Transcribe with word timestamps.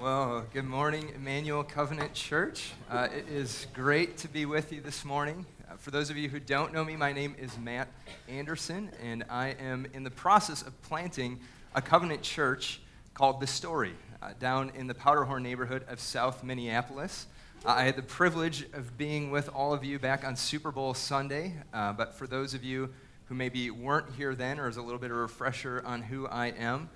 Well, 0.00 0.46
good 0.52 0.64
morning, 0.64 1.10
Emmanuel 1.16 1.64
Covenant 1.64 2.14
Church. 2.14 2.70
Uh, 2.88 3.08
it 3.12 3.26
is 3.28 3.66
great 3.74 4.16
to 4.18 4.28
be 4.28 4.46
with 4.46 4.72
you 4.72 4.80
this 4.80 5.04
morning. 5.04 5.44
Uh, 5.68 5.74
for 5.74 5.90
those 5.90 6.08
of 6.08 6.16
you 6.16 6.28
who 6.28 6.38
don't 6.38 6.72
know 6.72 6.84
me, 6.84 6.94
my 6.94 7.12
name 7.12 7.34
is 7.36 7.58
Matt 7.58 7.88
Anderson, 8.28 8.92
and 9.02 9.24
I 9.28 9.56
am 9.58 9.88
in 9.92 10.04
the 10.04 10.10
process 10.12 10.62
of 10.62 10.80
planting 10.82 11.40
a 11.74 11.82
covenant 11.82 12.22
church 12.22 12.80
called 13.12 13.40
The 13.40 13.48
Story 13.48 13.92
uh, 14.22 14.34
down 14.38 14.70
in 14.76 14.86
the 14.86 14.94
Powderhorn 14.94 15.42
neighborhood 15.42 15.84
of 15.88 15.98
South 15.98 16.44
Minneapolis. 16.44 17.26
Uh, 17.64 17.70
I 17.70 17.82
had 17.82 17.96
the 17.96 18.02
privilege 18.02 18.66
of 18.74 18.96
being 18.96 19.32
with 19.32 19.48
all 19.48 19.74
of 19.74 19.82
you 19.82 19.98
back 19.98 20.24
on 20.24 20.36
Super 20.36 20.70
Bowl 20.70 20.94
Sunday, 20.94 21.54
uh, 21.74 21.92
but 21.92 22.14
for 22.14 22.28
those 22.28 22.54
of 22.54 22.62
you 22.62 22.90
who 23.24 23.34
maybe 23.34 23.68
weren't 23.72 24.14
here 24.16 24.36
then 24.36 24.60
or 24.60 24.68
as 24.68 24.76
a 24.76 24.82
little 24.82 25.00
bit 25.00 25.10
of 25.10 25.16
a 25.16 25.20
refresher 25.20 25.82
on 25.84 26.02
who 26.02 26.28
I 26.28 26.50
am, 26.50 26.88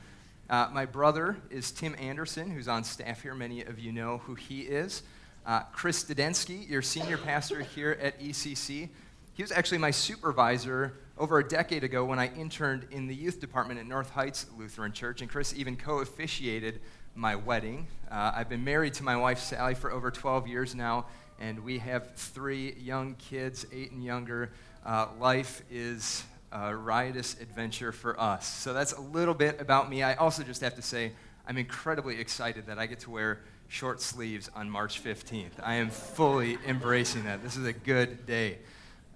uh, 0.51 0.69
my 0.73 0.85
brother 0.85 1.37
is 1.51 1.71
Tim 1.71 1.95
Anderson, 1.99 2.51
who's 2.51 2.69
on 2.69 2.85
staff 2.85 3.23
here. 3.23 3.35
Many 3.35 3.63
of 3.63 3.79
you 3.79 3.93
know 3.93 4.19
who 4.19 4.35
he 4.35 4.63
is. 4.63 5.03
Uh, 5.47 5.61
Chris 5.73 6.05
Dudensky, 6.05 6.69
your 6.69 6.83
senior 6.83 7.19
pastor 7.19 7.61
here 7.61 7.99
at 8.01 8.21
ECC. 8.21 8.89
He 9.35 9.43
was 9.43 9.51
actually 9.51 9.79
my 9.79 9.91
supervisor 9.91 10.95
over 11.19 11.39
a 11.39 11.49
decade 11.49 11.85
ago 11.85 12.05
when 12.05 12.19
I 12.19 12.29
interned 12.35 12.87
in 12.91 13.07
the 13.07 13.15
youth 13.15 13.41
department 13.41 13.81
at 13.81 13.87
North 13.87 14.11
Heights 14.11 14.47
Lutheran 14.59 14.93
Church, 14.93 15.21
and 15.21 15.31
Chris 15.31 15.55
even 15.57 15.77
co 15.77 16.01
officiated 16.01 16.81
my 17.15 17.35
wedding. 17.35 17.87
Uh, 18.11 18.33
I've 18.35 18.49
been 18.49 18.65
married 18.65 18.95
to 18.95 19.05
my 19.05 19.17
wife, 19.17 19.39
Sally, 19.39 19.75
for 19.75 19.91
over 19.91 20.11
12 20.11 20.47
years 20.47 20.75
now, 20.75 21.07
and 21.41 21.61
we 21.61 21.79
have 21.79 22.15
three 22.15 22.75
young 22.75 23.15
kids, 23.15 23.67
eight 23.73 23.91
and 23.91 24.05
younger. 24.05 24.53
Uh, 24.85 25.09
life 25.19 25.63
is 25.71 26.25
a 26.53 26.77
riotous 26.77 27.37
adventure 27.41 27.93
for 27.93 28.19
us. 28.21 28.47
So 28.47 28.73
that's 28.73 28.93
a 28.93 29.01
little 29.01 29.35
bit 29.35 29.61
about 29.61 29.89
me. 29.89 30.03
I 30.03 30.15
also 30.15 30.43
just 30.43 30.61
have 30.61 30.75
to 30.77 30.83
say, 30.83 31.13
I'm 31.47 31.57
incredibly 31.57 32.21
excited 32.21 32.67
that 32.67 32.79
I 32.79 32.87
get 32.87 33.01
to 33.01 33.11
wear 33.11 33.41
short 33.69 34.01
sleeves 34.01 34.51
on 34.55 34.69
March 34.69 35.03
15th. 35.03 35.53
I 35.63 35.77
am 35.77 35.91
fully 35.91 36.59
embracing 36.67 37.25
that. 37.25 37.43
This 37.43 37.57
is 37.57 37.67
a 37.67 37.73
good 37.73 38.27
day. 38.27 38.59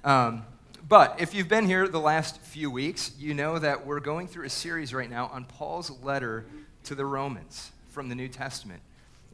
Um, 0.02 0.44
but 0.88 1.20
if 1.20 1.34
you've 1.34 1.48
been 1.48 1.66
here 1.66 1.88
the 1.88 2.00
last 2.00 2.40
few 2.40 2.70
weeks, 2.70 3.12
you 3.18 3.34
know 3.34 3.58
that 3.58 3.84
we're 3.84 4.00
going 4.00 4.28
through 4.28 4.46
a 4.46 4.50
series 4.50 4.94
right 4.94 5.10
now 5.10 5.26
on 5.26 5.44
Paul's 5.44 5.90
letter 6.02 6.46
to 6.84 6.94
the 6.94 7.04
Romans 7.04 7.72
from 7.88 8.08
the 8.08 8.14
New 8.14 8.28
Testament. 8.28 8.80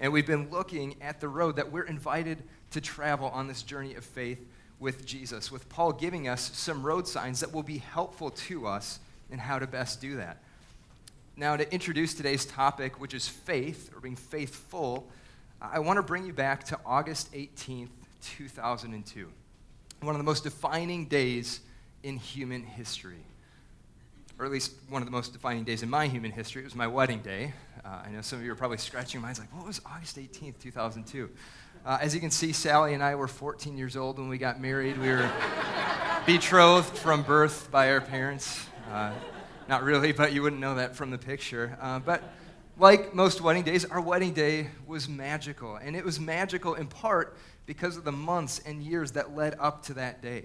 And 0.00 0.12
we've 0.12 0.26
been 0.26 0.50
looking 0.50 0.96
at 1.00 1.20
the 1.20 1.28
road 1.28 1.56
that 1.56 1.70
we're 1.70 1.84
invited 1.84 2.42
to 2.72 2.80
travel 2.80 3.28
on 3.28 3.46
this 3.46 3.62
journey 3.62 3.94
of 3.94 4.04
faith 4.04 4.44
with 4.82 5.06
Jesus, 5.06 5.52
with 5.52 5.68
Paul 5.68 5.92
giving 5.92 6.26
us 6.26 6.50
some 6.54 6.82
road 6.82 7.06
signs 7.06 7.40
that 7.40 7.54
will 7.54 7.62
be 7.62 7.78
helpful 7.78 8.30
to 8.30 8.66
us 8.66 8.98
in 9.30 9.38
how 9.38 9.60
to 9.60 9.66
best 9.66 10.00
do 10.00 10.16
that. 10.16 10.42
Now, 11.36 11.56
to 11.56 11.72
introduce 11.72 12.14
today's 12.14 12.44
topic, 12.44 13.00
which 13.00 13.14
is 13.14 13.28
faith, 13.28 13.90
or 13.94 14.00
being 14.00 14.16
faithful, 14.16 15.06
I 15.60 15.78
want 15.78 15.98
to 15.98 16.02
bring 16.02 16.26
you 16.26 16.32
back 16.32 16.64
to 16.64 16.78
August 16.84 17.32
18th, 17.32 17.88
2002. 18.22 19.28
One 20.00 20.14
of 20.14 20.18
the 20.18 20.24
most 20.24 20.42
defining 20.42 21.06
days 21.06 21.60
in 22.02 22.16
human 22.16 22.64
history. 22.64 23.24
Or 24.38 24.44
at 24.44 24.50
least 24.50 24.72
one 24.88 25.00
of 25.00 25.06
the 25.06 25.12
most 25.12 25.32
defining 25.32 25.62
days 25.62 25.84
in 25.84 25.90
my 25.90 26.08
human 26.08 26.32
history. 26.32 26.62
It 26.62 26.64
was 26.64 26.74
my 26.74 26.88
wedding 26.88 27.20
day. 27.20 27.54
Uh, 27.84 28.02
I 28.04 28.10
know 28.10 28.20
some 28.20 28.40
of 28.40 28.44
you 28.44 28.50
are 28.50 28.56
probably 28.56 28.78
scratching 28.78 29.20
your 29.20 29.22
minds 29.22 29.38
like, 29.38 29.54
what 29.54 29.64
was 29.64 29.80
August 29.86 30.18
18th, 30.18 30.58
2002? 30.60 31.30
Uh, 31.84 31.98
as 32.00 32.14
you 32.14 32.20
can 32.20 32.30
see, 32.30 32.52
Sally 32.52 32.94
and 32.94 33.02
I 33.02 33.16
were 33.16 33.26
14 33.26 33.76
years 33.76 33.96
old 33.96 34.16
when 34.16 34.28
we 34.28 34.38
got 34.38 34.60
married. 34.60 34.96
We 34.98 35.08
were 35.08 35.28
betrothed 36.26 36.96
from 36.96 37.24
birth 37.24 37.72
by 37.72 37.90
our 37.90 38.00
parents. 38.00 38.66
Uh, 38.88 39.10
not 39.68 39.82
really, 39.82 40.12
but 40.12 40.32
you 40.32 40.42
wouldn't 40.42 40.60
know 40.60 40.76
that 40.76 40.94
from 40.94 41.10
the 41.10 41.18
picture. 41.18 41.76
Uh, 41.80 41.98
but 41.98 42.22
like 42.78 43.16
most 43.16 43.40
wedding 43.40 43.64
days, 43.64 43.84
our 43.84 44.00
wedding 44.00 44.32
day 44.32 44.68
was 44.86 45.08
magical. 45.08 45.74
And 45.74 45.96
it 45.96 46.04
was 46.04 46.20
magical 46.20 46.74
in 46.74 46.86
part 46.86 47.36
because 47.66 47.96
of 47.96 48.04
the 48.04 48.12
months 48.12 48.60
and 48.64 48.80
years 48.80 49.10
that 49.12 49.34
led 49.34 49.56
up 49.58 49.82
to 49.86 49.94
that 49.94 50.22
day. 50.22 50.44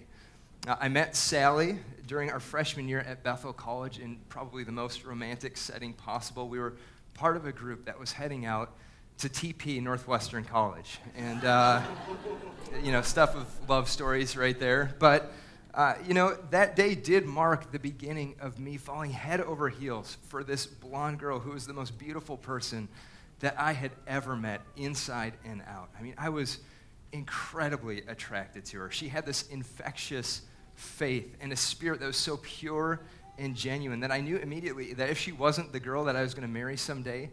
Uh, 0.68 0.76
I 0.80 0.88
met 0.88 1.16
Sally 1.16 1.78
during 2.08 2.32
our 2.32 2.40
freshman 2.40 2.88
year 2.88 3.02
at 3.02 3.22
Bethel 3.22 3.54
College 3.54 4.00
in 4.00 4.18
probably 4.28 4.64
the 4.64 4.72
most 4.72 5.06
romantic 5.06 5.56
setting 5.56 5.94
possible. 5.94 6.50
We 6.50 6.58
were 6.58 6.74
part 7.14 7.38
of 7.38 7.46
a 7.46 7.52
group 7.52 7.86
that 7.86 8.00
was 8.00 8.12
heading 8.12 8.48
out 8.48 8.72
to 9.20 9.30
TP 9.30 9.82
Northwestern 9.82 10.44
College. 10.44 11.00
And, 11.16 11.44
uh, 11.44 11.82
you 12.84 12.92
know, 12.92 13.02
stuff 13.02 13.36
of 13.36 13.70
love 13.70 13.90
stories 13.90 14.38
right 14.38 14.60
there. 14.60 14.96
But, 15.00 15.32
uh, 15.74 15.96
you 16.08 16.14
know, 16.14 16.38
that 16.52 16.76
day 16.76 16.96
did 16.96 17.26
mark 17.26 17.72
the 17.72 17.80
beginning 17.80 18.36
of 18.40 18.60
me 18.60 18.78
falling 18.78 19.12
head 19.12 19.42
over 19.42 19.70
heels 19.70 20.18
for 20.28 20.44
this 20.44 20.66
blonde 20.66 21.20
girl 21.20 21.40
who 21.40 21.52
was 21.52 21.66
the 21.66 21.74
most 21.74 21.98
beautiful 21.98 22.38
person 22.38 22.88
that 23.40 23.56
I 23.60 23.74
had 23.74 23.92
ever 24.08 24.36
met 24.36 24.62
inside 24.76 25.34
and 25.46 25.62
out. 25.68 25.90
I 25.98 26.02
mean, 26.02 26.16
I 26.18 26.30
was 26.30 26.60
incredibly 27.12 28.02
attracted 28.08 28.66
to 28.66 28.80
her. 28.80 28.92
She 28.92 29.08
had 29.08 29.26
this 29.26 29.48
infectious 29.48 30.42
faith 30.76 31.36
and 31.42 31.52
a 31.52 31.56
spirit 31.56 32.00
that 32.00 32.08
was 32.08 32.18
so 32.18 32.38
pure 32.38 33.00
and 33.38 33.56
genuine 33.56 34.00
that 34.02 34.12
I 34.12 34.22
knew 34.22 34.38
immediately 34.38 34.94
that 34.94 35.10
if 35.10 35.18
she 35.18 35.32
wasn't 35.32 35.72
the 35.72 35.80
girl 35.80 36.06
that 36.06 36.16
I 36.16 36.22
was 36.22 36.34
going 36.34 36.48
to 36.48 36.54
marry 36.54 36.78
someday, 36.78 37.30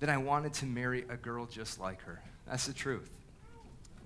that 0.00 0.08
I 0.08 0.16
wanted 0.16 0.52
to 0.54 0.66
marry 0.66 1.04
a 1.08 1.16
girl 1.16 1.46
just 1.46 1.80
like 1.80 2.02
her. 2.02 2.22
That's 2.46 2.66
the 2.66 2.72
truth. 2.72 3.10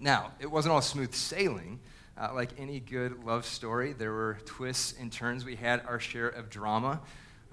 Now, 0.00 0.32
it 0.38 0.50
wasn't 0.50 0.72
all 0.72 0.80
smooth 0.80 1.12
sailing. 1.12 1.80
Uh, 2.16 2.30
like 2.34 2.50
any 2.58 2.80
good 2.80 3.24
love 3.24 3.44
story, 3.44 3.92
there 3.92 4.12
were 4.12 4.38
twists 4.44 4.94
and 4.98 5.12
turns. 5.12 5.44
We 5.44 5.56
had 5.56 5.82
our 5.86 6.00
share 6.00 6.28
of 6.28 6.50
drama. 6.50 7.00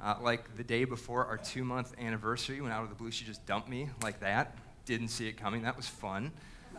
Uh, 0.01 0.15
like 0.21 0.57
the 0.57 0.63
day 0.63 0.83
before 0.83 1.25
our 1.25 1.37
two 1.37 1.63
month 1.63 1.93
anniversary, 1.99 2.61
when 2.61 2.71
out 2.71 2.83
of 2.83 2.89
the 2.89 2.95
blue 2.95 3.11
she 3.11 3.25
just 3.25 3.45
dumped 3.45 3.69
me 3.69 3.89
like 4.03 4.19
that. 4.19 4.57
Didn't 4.85 5.07
see 5.07 5.27
it 5.27 5.37
coming. 5.37 5.63
That 5.63 5.77
was 5.77 5.87
fun. 5.87 6.31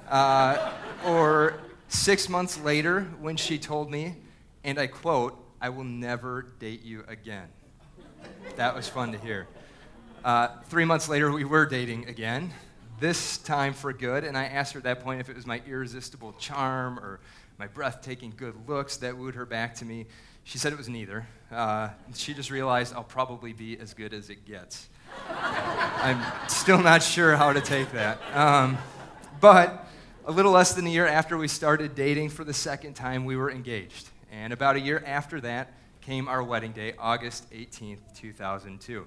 Uh, 0.09 0.73
or 1.07 1.61
six 1.89 2.29
months 2.29 2.61
later, 2.61 3.03
when 3.21 3.37
she 3.37 3.59
told 3.59 3.91
me, 3.91 4.17
and 4.65 4.79
I 4.79 4.87
quote, 4.87 5.43
I 5.61 5.71
will 5.71 5.85
never 5.85 6.47
date 6.59 6.85
you 6.85 7.05
again. 7.09 7.49
That 8.57 8.75
was 8.75 8.89
fun 8.89 9.13
to 9.13 9.19
hear. 9.19 9.47
Uh, 10.25 10.49
three 10.65 10.85
months 10.85 11.09
later, 11.09 11.31
we 11.31 11.45
were 11.45 11.67
dating 11.67 12.09
again, 12.09 12.53
this 13.01 13.39
time 13.39 13.73
for 13.73 13.93
good. 13.93 14.25
And 14.25 14.37
I 14.37 14.45
asked 14.45 14.73
her 14.73 14.79
at 14.79 14.85
that 14.85 15.01
point 15.01 15.21
if 15.21 15.29
it 15.29 15.37
was 15.37 15.47
my 15.47 15.63
irresistible 15.67 16.35
charm 16.39 16.99
or 16.99 17.21
my 17.59 17.67
breathtaking 17.67 18.33
good 18.37 18.55
looks 18.69 18.97
that 18.99 19.17
wooed 19.17 19.35
her 19.35 19.47
back 19.47 19.75
to 19.77 19.85
me. 19.85 20.07
She 20.45 20.59
said 20.59 20.73
it 20.73 20.79
was 20.79 20.89
neither. 20.89 21.27
Uh, 21.51 21.89
she 22.15 22.35
just 22.35 22.51
realized 22.51 22.95
I'll 22.95 23.05
probably 23.05 23.53
be 23.53 23.79
as 23.79 23.95
good 23.95 24.13
as 24.13 24.31
it 24.31 24.45
gets. 24.45 24.89
I'm 25.29 26.21
still 26.49 26.83
not 26.83 27.03
sure 27.03 27.37
how 27.37 27.53
to 27.53 27.61
take 27.61 27.93
that. 27.93 28.19
Um, 28.35 28.79
but 29.41 29.87
a 30.25 30.33
little 30.33 30.53
less 30.53 30.75
than 30.75 30.87
a 30.87 30.91
year 30.91 31.07
after 31.07 31.37
we 31.37 31.49
started 31.49 31.95
dating 31.95 32.31
for 32.31 32.45
the 32.45 32.55
second 32.55 32.95
time, 32.95 33.25
we 33.25 33.37
were 33.37 33.51
engaged. 33.51 34.09
And 34.31 34.53
about 34.53 34.77
a 34.77 34.81
year 34.81 35.03
after 35.07 35.41
that 35.43 35.73
came 36.01 36.29
our 36.29 36.43
wedding 36.43 36.73
day, 36.73 36.95
August 36.99 37.51
18th, 37.51 38.01
2002. 38.15 39.07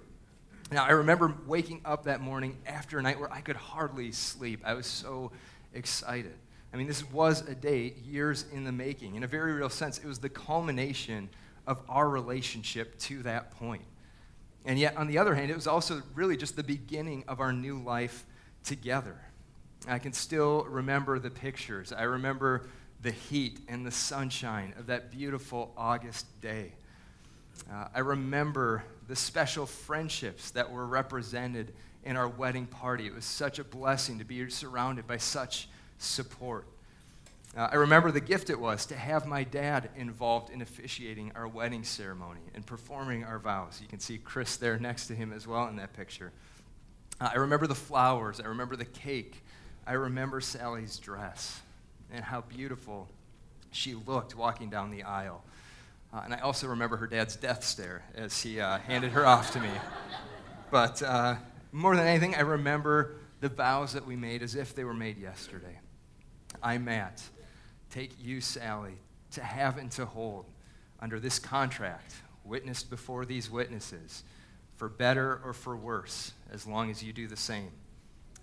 Now, 0.72 0.85
I 0.85 0.91
remember 0.91 1.35
waking 1.47 1.81
up 1.84 2.03
that 2.03 2.22
morning 2.22 2.57
after 2.68 3.00
a 3.00 3.02
night 3.02 3.19
where 3.19 3.31
I 3.31 3.41
could 3.41 3.56
hardly 3.56 4.12
sleep. 4.12 4.62
I 4.63 4.75
was 4.75 4.85
so 4.85 5.31
excited. 5.74 6.35
I 6.72 6.78
mean, 6.78 6.85
this 6.85 7.09
was 7.09 7.41
a 7.47 7.56
day 7.56 7.96
years 8.06 8.46
in 8.52 8.63
the 8.63 8.72
making. 8.72 9.16
In 9.16 9.24
a 9.24 9.28
very 9.28 9.53
real 9.53 9.69
sense, 9.69 9.97
it 9.97 10.06
was 10.06 10.19
the 10.19 10.29
culmination 10.29 11.29
of 11.66 11.81
our 11.90 12.08
relationship 12.08 13.00
to 13.00 13.24
that 13.24 13.52
point. 13.52 13.84
And 14.63 14.78
yet, 14.78 14.96
on 14.96 15.08
the 15.08 15.18
other 15.18 15.34
hand, 15.34 15.50
it 15.50 15.56
was 15.56 15.66
also 15.66 16.03
really 16.13 16.38
just 16.38 16.56
the 16.56 16.63
beginning 16.63 17.24
of 17.28 17.40
our 17.40 17.52
new 17.52 17.79
life 17.79 18.25
together. 18.63 19.16
I 19.88 19.97
can 19.97 20.13
still 20.13 20.66
remember 20.66 21.18
the 21.18 21.31
pictures. 21.31 21.91
I 21.91 22.03
remember 22.03 22.68
the 23.02 23.12
heat 23.12 23.62
and 23.68 23.85
the 23.85 23.91
sunshine 23.91 24.75
of 24.78 24.88
that 24.88 25.09
beautiful 25.09 25.74
August 25.75 26.28
day. 26.41 26.74
Uh, 27.72 27.88
I 27.94 28.00
remember 28.00 28.84
the 29.08 29.16
special 29.16 29.66
friendships 29.66 30.52
that 30.52 30.72
were 30.72 30.86
represented 30.86 31.74
in 32.03 32.16
our 32.16 32.28
wedding 32.28 32.66
party. 32.66 33.08
It 33.08 33.14
was 33.14 33.25
such 33.25 33.59
a 33.59 33.64
blessing 33.64 34.20
to 34.20 34.25
be 34.25 34.50
surrounded 34.50 35.08
by 35.08 35.17
such 35.17 35.67
support. 35.97 36.66
Uh, 37.58 37.67
I 37.72 37.76
remember 37.76 38.11
the 38.11 38.22
gift 38.22 38.50
it 38.50 38.59
was 38.59 38.85
to 38.88 38.96
have 38.96 39.26
my 39.26 39.44
dad 39.44 39.90
involved 39.96 40.52
in 40.52 40.61
officiating 40.61 41.32
our 41.35 41.47
wedding 41.47 41.84
ceremony 41.84 42.41
and 42.53 42.66
performing 42.66 43.23
our 43.23 43.40
vows. 43.40 43.79
You 43.82 43.88
can 43.88 44.00
see 44.00 44.20
Chris 44.20 44.58
there 44.58 44.78
next 44.78 45.08
to 45.08 45.16
him 45.16 45.34
as 45.34 45.47
well 45.47 45.67
in 45.67 45.76
that 45.78 45.94
picture. 45.94 46.32
Uh, 47.20 47.29
I 47.34 47.38
remember 47.38 47.66
the 47.66 47.76
flowers. 47.76 48.40
I 48.40 48.46
remember 48.46 48.76
the 48.76 48.85
cake. 48.85 49.44
I 49.88 49.94
remember 49.94 50.41
Sally's 50.41 51.00
dress 51.00 51.61
and 52.14 52.23
how 52.23 52.41
beautiful 52.41 53.08
she 53.72 53.96
looked 53.96 54.35
walking 54.35 54.70
down 54.70 54.91
the 54.91 55.03
aisle. 55.03 55.44
Uh, 56.11 56.22
and 56.26 56.34
I 56.34 56.40
also 56.40 56.67
remember 56.67 56.97
her 56.97 57.08
dad's 57.08 57.35
death 57.35 57.64
stare 57.64 58.03
as 58.16 58.41
he 58.41 58.59
uh, 58.59 58.79
handed 58.79 59.11
her 59.11 59.26
off 59.26 59.52
to 59.53 59.59
me. 59.59 59.70
But 60.72 61.02
uh, 61.03 61.35
more 61.72 61.96
than 61.96 62.08
anything, 62.08 62.35
I 62.35 62.41
remember 62.41 63.16
the 63.41 63.50
vows 63.50 63.94
that 63.94 64.06
we 64.06 64.16
made 64.16 64.41
as 64.41 64.56
if 64.56 64.73
they 64.73 64.84
were 64.84 64.94
made 64.94 65.17
yesterday. 65.17 65.79
I, 66.64 66.78
Matt, 66.79 67.22
take 67.91 68.11
you, 68.20 68.41
Sally, 68.41 68.96
to 69.32 69.44
have 69.44 69.78
and 69.78 69.91
to 69.91 70.06
hold 70.06 70.46
under 71.00 71.20
this 71.20 71.38
contract, 71.38 72.16
witnessed 72.44 72.90
before 72.90 73.26
these 73.26 73.50
witnesses, 73.50 74.23
for 74.78 74.90
better 74.90 75.40
or 75.46 75.53
for 75.53 75.78
worse, 75.78 76.34
as 76.52 76.66
long 76.66 76.90
as 76.90 77.03
you 77.03 77.14
do 77.14 77.28
the 77.28 77.38
same. 77.38 77.72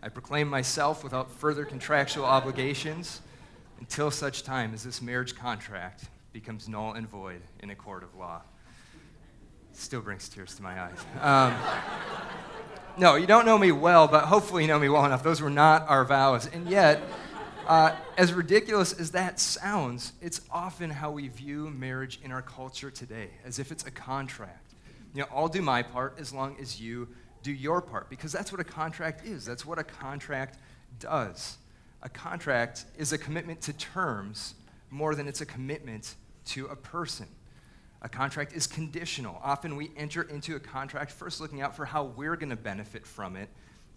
I 0.02 0.08
proclaim 0.08 0.48
myself 0.48 1.02
without 1.02 1.32
further 1.32 1.64
contractual 1.64 2.24
obligations 2.24 3.20
until 3.80 4.10
such 4.10 4.44
time 4.44 4.72
as 4.72 4.84
this 4.84 5.02
marriage 5.02 5.34
contract 5.34 6.04
becomes 6.36 6.68
null 6.68 6.92
and 6.92 7.08
void 7.08 7.40
in 7.60 7.70
a 7.70 7.74
court 7.74 8.02
of 8.02 8.14
law. 8.14 8.42
Still 9.72 10.02
brings 10.02 10.28
tears 10.28 10.54
to 10.56 10.62
my 10.62 10.78
eyes. 10.78 10.98
Um, 11.22 11.54
no, 12.98 13.14
you 13.14 13.26
don't 13.26 13.46
know 13.46 13.56
me 13.56 13.72
well, 13.72 14.06
but 14.06 14.24
hopefully 14.24 14.62
you 14.62 14.68
know 14.68 14.78
me 14.78 14.90
well 14.90 15.06
enough. 15.06 15.22
Those 15.22 15.40
were 15.40 15.48
not 15.48 15.88
our 15.88 16.04
vows. 16.04 16.46
And 16.52 16.68
yet, 16.68 17.00
uh, 17.66 17.96
as 18.18 18.34
ridiculous 18.34 18.92
as 18.92 19.12
that 19.12 19.40
sounds, 19.40 20.12
it's 20.20 20.42
often 20.50 20.90
how 20.90 21.10
we 21.10 21.28
view 21.28 21.70
marriage 21.70 22.20
in 22.22 22.30
our 22.32 22.42
culture 22.42 22.90
today, 22.90 23.30
as 23.42 23.58
if 23.58 23.72
it's 23.72 23.86
a 23.86 23.90
contract. 23.90 24.74
You 25.14 25.22
know, 25.22 25.28
I'll 25.34 25.48
do 25.48 25.62
my 25.62 25.82
part 25.82 26.18
as 26.20 26.34
long 26.34 26.58
as 26.60 26.78
you 26.78 27.08
do 27.42 27.50
your 27.50 27.80
part, 27.80 28.10
because 28.10 28.30
that's 28.30 28.52
what 28.52 28.60
a 28.60 28.64
contract 28.64 29.24
is. 29.24 29.46
That's 29.46 29.64
what 29.64 29.78
a 29.78 29.84
contract 29.84 30.58
does. 31.00 31.56
A 32.02 32.10
contract 32.10 32.84
is 32.98 33.14
a 33.14 33.18
commitment 33.18 33.62
to 33.62 33.72
terms 33.72 34.54
more 34.90 35.14
than 35.14 35.28
it's 35.28 35.40
a 35.40 35.46
commitment 35.46 36.14
to 36.46 36.66
a 36.66 36.76
person. 36.76 37.28
A 38.02 38.08
contract 38.08 38.52
is 38.52 38.66
conditional. 38.66 39.40
Often 39.42 39.76
we 39.76 39.90
enter 39.96 40.22
into 40.22 40.56
a 40.56 40.60
contract 40.60 41.10
first 41.10 41.40
looking 41.40 41.60
out 41.60 41.74
for 41.74 41.84
how 41.84 42.04
we're 42.04 42.36
going 42.36 42.50
to 42.50 42.56
benefit 42.56 43.06
from 43.06 43.36
it, 43.36 43.48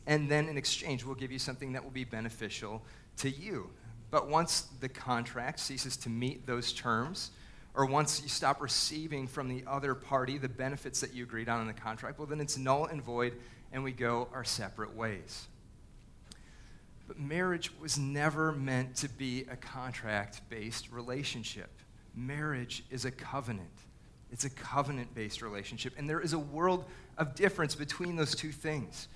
and 0.08 0.30
then 0.30 0.48
in 0.48 0.58
exchange, 0.58 1.06
we'll 1.06 1.16
give 1.16 1.32
you 1.32 1.40
something 1.40 1.74
that 1.74 1.84
will 1.84 1.92
be 1.92 2.06
beneficial 2.06 2.82
to 3.18 3.30
you. 3.30 3.70
But 4.12 4.28
once 4.28 4.62
the 4.80 4.90
contract 4.90 5.60
ceases 5.60 5.96
to 5.98 6.10
meet 6.10 6.48
those 6.48 6.74
terms, 6.74 7.32
or 7.76 7.86
once 7.86 8.22
you 8.22 8.30
stop 8.30 8.62
receiving 8.62 9.28
from 9.28 9.48
the 9.48 9.64
other 9.68 9.94
party 9.94 10.38
the 10.38 10.50
benefits 10.50 11.00
that 11.02 11.14
you 11.14 11.24
agreed 11.24 11.48
on 11.48 11.62
in 11.62 11.68
the 11.68 11.74
contract, 11.74 12.18
well, 12.18 12.26
then 12.26 12.42
it's 12.42 12.58
null 12.58 12.86
and 12.86 13.04
void, 13.04 13.36
and 13.72 13.84
we 13.84 13.92
go 13.92 14.28
our 14.34 14.44
separate 14.44 14.96
ways. 14.96 15.48
But 17.08 17.20
marriage 17.20 17.72
was 17.80 17.98
never 17.98 18.52
meant 18.52 18.96
to 18.98 19.10
be 19.10 19.46
a 19.52 19.56
contract 19.56 20.42
based 20.50 20.92
relationship. 20.92 21.70
Marriage 22.20 22.84
is 22.92 23.06
a 23.06 23.12
covenant. 23.12 23.70
It's 24.32 24.44
a 24.44 24.50
covenant 24.50 25.16
based 25.16 25.42
relationship. 25.42 25.94
And 25.98 26.10
there 26.10 26.20
is 26.20 26.34
a 26.34 26.40
world 26.40 26.86
of 27.18 27.34
difference 27.34 27.76
between 27.76 28.16
those 28.16 28.36
two 28.36 28.52
things. 28.52 29.08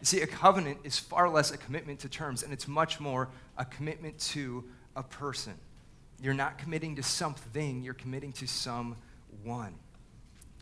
You 0.00 0.06
see, 0.06 0.20
a 0.22 0.26
covenant 0.26 0.78
is 0.82 0.98
far 0.98 1.28
less 1.28 1.50
a 1.50 1.58
commitment 1.58 2.00
to 2.00 2.08
terms, 2.08 2.42
and 2.42 2.52
it's 2.52 2.66
much 2.66 3.00
more 3.00 3.28
a 3.56 3.64
commitment 3.64 4.18
to 4.30 4.64
a 4.96 5.02
person. 5.02 5.54
You're 6.20 6.34
not 6.34 6.58
committing 6.58 6.96
to 6.96 7.02
something, 7.02 7.82
you're 7.82 7.94
committing 7.94 8.32
to 8.32 8.46
someone. 8.46 9.74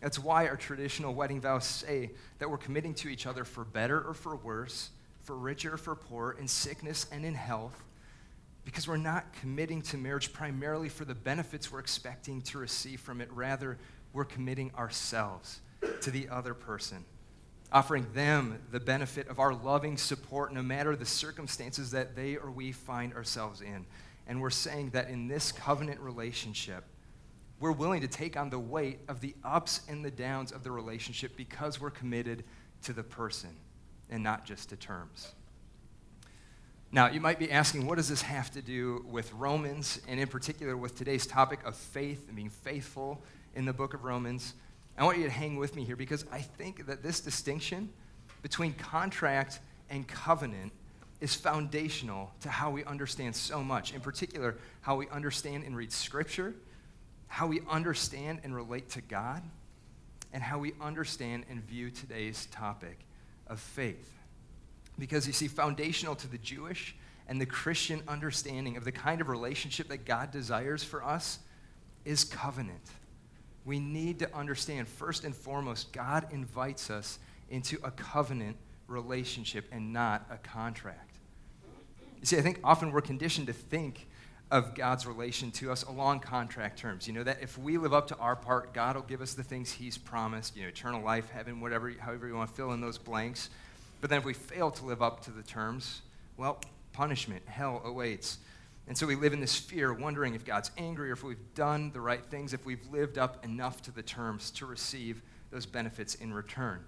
That's 0.00 0.19
why 0.19 0.46
our 0.46 0.56
traditional 0.56 1.14
wedding 1.14 1.40
vows 1.40 1.64
say 1.64 2.11
that 2.38 2.50
we're 2.50 2.58
committing 2.58 2.94
to 2.94 3.08
each 3.08 3.26
other 3.26 3.44
for 3.44 3.64
better 3.64 4.00
or 4.00 4.14
for 4.14 4.37
worse, 4.37 4.90
for 5.23 5.37
richer 5.37 5.75
or 5.75 5.79
for 5.79 5.96
poor, 5.96 6.37
in 6.38 6.46
sickness 6.46 7.06
and 7.11 7.25
in 7.25 7.35
health, 7.35 7.82
because 8.69 8.87
we're 8.87 8.99
not 8.99 9.32
committing 9.32 9.81
to 9.81 9.97
marriage 9.97 10.31
primarily 10.31 10.91
for 10.91 11.06
the 11.06 11.15
benefits 11.15 11.73
we're 11.73 11.79
expecting 11.79 12.43
to 12.43 12.59
receive 12.59 13.00
from 13.00 13.23
it. 13.23 13.32
Rather, 13.32 13.79
we're 14.12 14.26
committing 14.26 14.70
ourselves 14.76 15.62
to 16.03 16.11
the 16.11 16.29
other 16.29 16.53
person 16.53 17.03
offering 17.73 18.06
them 18.15 18.59
the 18.70 18.81
benefit 18.81 19.29
of 19.29 19.38
our 19.38 19.55
loving 19.55 19.97
support 19.97 20.53
no 20.53 20.62
matter 20.62 20.97
the 20.97 21.05
circumstances 21.06 21.91
that 21.91 22.17
they 22.17 22.37
or 22.37 22.50
we 22.50 22.73
find 22.73 23.12
ourselves 23.15 23.61
in. 23.61 23.85
And 24.26 24.41
we're 24.41 24.50
saying 24.50 24.91
that 24.91 25.09
in 25.09 25.29
this 25.29 25.53
covenant 25.53 26.00
relationship, 26.00 26.85
we're 27.61 27.73
willing 27.73 28.00
to 28.00 28.09
take 28.09 28.37
on 28.37 28.50
the 28.50 28.59
weight 28.59 29.00
of 29.09 29.21
the 29.21 29.35
ups 29.44 29.81
and 29.88 30.05
the 30.05 30.11
downs 30.11 30.53
of 30.53 30.62
the 30.62 30.71
relationship 30.71 31.37
because 31.37 31.81
we're 31.81 31.91
committed 31.91 32.44
to 32.82 32.93
the 32.93 33.03
person 33.03 33.50
and 34.11 34.23
not 34.23 34.47
just 34.47 34.71
to 34.71 34.76
terms. 34.76 35.32
Now, 36.90 37.11
you 37.11 37.20
might 37.20 37.38
be 37.38 37.50
asking, 37.50 37.87
what 37.87 37.96
does 37.96 38.08
this 38.08 38.23
have 38.23 38.50
to 38.52 38.62
do 38.62 39.05
with 39.11 39.31
Romans, 39.35 40.00
and 40.08 40.19
in 40.19 40.26
particular 40.26 40.75
with 40.75 40.96
today's 40.96 41.26
topic 41.26 41.61
of 41.67 41.76
faith 41.76 42.26
and 42.29 42.37
being 42.37 42.49
faithful 42.49 43.23
in 43.55 43.67
the 43.67 43.75
book 43.75 43.93
of 43.93 44.05
Romans? 44.05 44.55
I 44.96 45.05
want 45.05 45.19
you 45.19 45.25
to 45.25 45.31
hang 45.31 45.56
with 45.56 45.76
me 45.76 45.85
here 45.85 45.96
because 45.96 46.25
I 46.32 46.40
think 46.40 46.87
that 46.87 47.02
this 47.02 47.20
distinction 47.20 47.90
between 48.40 48.73
contract 48.73 49.61
and 49.90 50.08
covenant 50.08 50.73
is 51.20 51.35
foundational 51.35 52.32
to 52.40 52.49
how 52.49 52.70
we 52.70 52.85
understand 52.85 53.37
so 53.37 53.62
much. 53.62 53.93
In 53.93 54.00
particular, 54.00 54.56
how 54.81 54.96
we 54.96 55.08
understand 55.11 55.64
and 55.64 55.76
read 55.76 55.93
Scripture, 55.93 56.55
how 57.26 57.49
we 57.49 57.61
understand 57.69 58.40
and 58.44 58.56
relate 58.56 58.88
to 58.90 59.02
God, 59.02 59.43
and 60.32 60.43
how 60.43 60.58
we 60.58 60.73
understand 60.81 61.44
and 61.50 61.62
view 61.62 61.90
today's 61.90 62.46
topic 62.46 62.99
of 63.46 63.61
faith. 63.61 64.18
Because 64.99 65.27
you 65.27 65.33
see, 65.33 65.49
foundational 65.49 66.15
to 66.17 66.29
the 66.29 66.39
Jewish 66.39 66.97
and 67.27 67.41
the 67.41 67.47
Christian 67.47 68.03
understanding 68.09 68.77
of 68.77 68.85
the 68.85 68.93
kind 68.93 69.21
of 69.21 69.29
relationship 69.29 69.89
that 69.89 70.05
God 70.05 70.31
desires 70.31 70.83
for 70.83 71.05
us 71.05 71.39
is 72.05 72.25
covenant 72.25 72.91
we 73.69 73.79
need 73.79 74.19
to 74.21 74.35
understand 74.35 74.89
first 74.89 75.25
and 75.25 75.37
foremost, 75.37 75.93
God 75.93 76.27
invites 76.31 76.89
us 76.89 77.19
into 77.50 77.79
a 77.85 77.91
covenant 77.91 78.56
relationship 78.87 79.69
and 79.71 79.93
not 79.93 80.27
a 80.31 80.39
contract. 80.39 81.19
You 82.19 82.25
see, 82.25 82.39
I 82.39 82.41
think 82.41 82.61
often 82.65 82.91
we're 82.93 83.03
conditioned 83.03 83.47
to 83.49 83.53
think 83.53 84.09
of 84.50 84.75
God's 84.75 85.06
relation 85.06 85.50
to 85.50 85.71
us 85.71 85.83
along 85.83 86.21
contract 86.21 86.79
terms. 86.79 87.06
You 87.06 87.12
know, 87.12 87.23
that 87.25 87.43
if 87.43 87.59
we 87.59 87.77
live 87.77 87.93
up 87.93 88.09
to 88.09 88.17
our 88.17 88.35
part, 88.35 88.73
God 88.73 88.97
will 88.97 89.03
give 89.03 89.21
us 89.21 89.35
the 89.35 89.43
things 89.43 89.71
He's 89.71 89.99
promised, 89.99 90.56
you 90.56 90.62
know, 90.62 90.69
eternal 90.69 91.03
life, 91.03 91.29
heaven, 91.29 91.61
whatever, 91.61 91.93
however 92.00 92.27
you 92.27 92.35
want 92.35 92.49
to 92.49 92.56
fill 92.56 92.73
in 92.73 92.81
those 92.81 92.97
blanks. 92.97 93.50
But 94.00 94.11
then 94.11 94.19
if 94.19 94.25
we 94.25 94.35
fail 94.35 94.71
to 94.71 94.85
live 94.85 95.03
up 95.03 95.25
to 95.25 95.31
the 95.31 95.43
terms, 95.43 96.03
well, 96.37 96.61
punishment, 96.93 97.43
hell 97.47 97.83
awaits. 97.85 98.39
And 98.87 98.97
so 98.97 99.06
we 99.06 99.17
live 99.17 99.33
in 99.33 99.41
this 99.41 99.56
fear, 99.56 99.93
wondering 99.93 100.35
if 100.35 100.45
God's 100.45 100.71
angry 100.79 101.11
or 101.11 101.12
if 101.12 101.23
we've 101.23 101.55
done 101.55 101.91
the 101.93 102.00
right 102.00 102.25
things, 102.25 102.55
if 102.55 102.65
we've 102.65 102.87
lived 102.91 103.19
up 103.19 103.45
enough 103.45 103.83
to 103.83 103.91
the 103.91 104.03
terms 104.03 104.50
to 104.53 104.67
receive 104.67 105.23
those 105.50 105.67
benefits 105.67 106.15
in 106.15 106.33
return. 106.33 106.85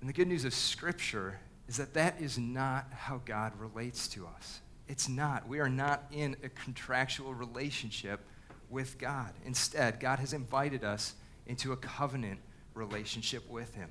And 0.00 0.08
the 0.08 0.12
good 0.12 0.28
news 0.28 0.44
of 0.44 0.54
Scripture 0.54 1.38
is 1.68 1.76
that 1.76 1.94
that 1.94 2.20
is 2.20 2.38
not 2.38 2.86
how 2.92 3.20
God 3.24 3.52
relates 3.58 4.08
to 4.08 4.26
us. 4.26 4.60
It's 4.88 5.08
not. 5.08 5.46
We 5.46 5.60
are 5.60 5.68
not 5.68 6.04
in 6.10 6.36
a 6.42 6.48
contractual 6.48 7.34
relationship 7.34 8.20
with 8.70 8.98
God. 8.98 9.32
Instead, 9.44 10.00
God 10.00 10.18
has 10.18 10.32
invited 10.32 10.84
us 10.84 11.14
into 11.46 11.72
a 11.72 11.76
covenant 11.76 12.40
relationship 12.74 13.48
with 13.50 13.74
Him. 13.74 13.90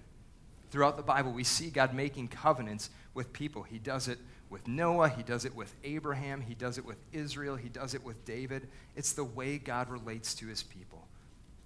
Throughout 0.71 0.97
the 0.97 1.03
Bible, 1.03 1.31
we 1.31 1.43
see 1.43 1.69
God 1.69 1.93
making 1.93 2.27
covenants 2.27 2.89
with 3.13 3.33
people. 3.33 3.63
He 3.63 3.79
does 3.79 4.07
it 4.07 4.19
with 4.49 4.67
Noah, 4.67 5.09
he 5.09 5.21
does 5.21 5.45
it 5.45 5.55
with 5.55 5.75
Abraham, 5.83 6.41
he 6.41 6.55
does 6.55 6.77
it 6.77 6.85
with 6.85 6.97
Israel, 7.13 7.55
he 7.55 7.69
does 7.69 7.93
it 7.93 8.03
with 8.03 8.25
David. 8.25 8.67
It's 8.95 9.13
the 9.13 9.23
way 9.23 9.59
God 9.59 9.89
relates 9.89 10.33
to 10.35 10.47
his 10.47 10.63
people 10.63 11.07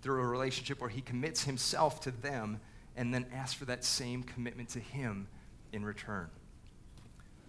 through 0.02 0.22
a 0.22 0.26
relationship 0.28 0.82
where 0.82 0.90
he 0.90 1.00
commits 1.02 1.46
himself 1.46 2.02
to 2.02 2.12
them 2.12 2.60
and 2.98 3.14
then 3.14 3.26
asks 3.34 3.54
for 3.54 3.66
that 3.66 3.86
same 3.86 4.22
commitment 4.22 4.70
to 4.70 4.80
him 4.80 5.28
in 5.72 5.86
return, 5.86 6.28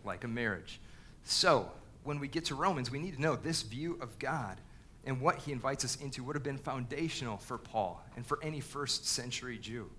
like 0.05 0.23
a 0.23 0.29
marriage. 0.29 0.81
So, 1.25 1.71
when 2.05 2.21
we 2.21 2.29
get 2.29 2.45
to 2.47 2.55
Romans, 2.55 2.91
we 2.91 2.99
need 2.99 3.17
to 3.17 3.21
know 3.21 3.35
this 3.35 3.63
view 3.63 3.99
of 4.01 4.19
God 4.19 4.61
and 5.07 5.21
what 5.21 5.39
he 5.39 5.53
invites 5.53 5.85
us 5.85 5.97
into 5.97 6.23
would 6.23 6.37
have 6.37 6.43
been 6.43 6.59
foundational 6.59 7.39
for 7.39 7.59
Paul 7.59 8.03
and 8.17 8.25
for 8.25 8.39
any 8.43 8.61
first 8.61 9.07
century 9.07 9.59
Jew, 9.59 9.91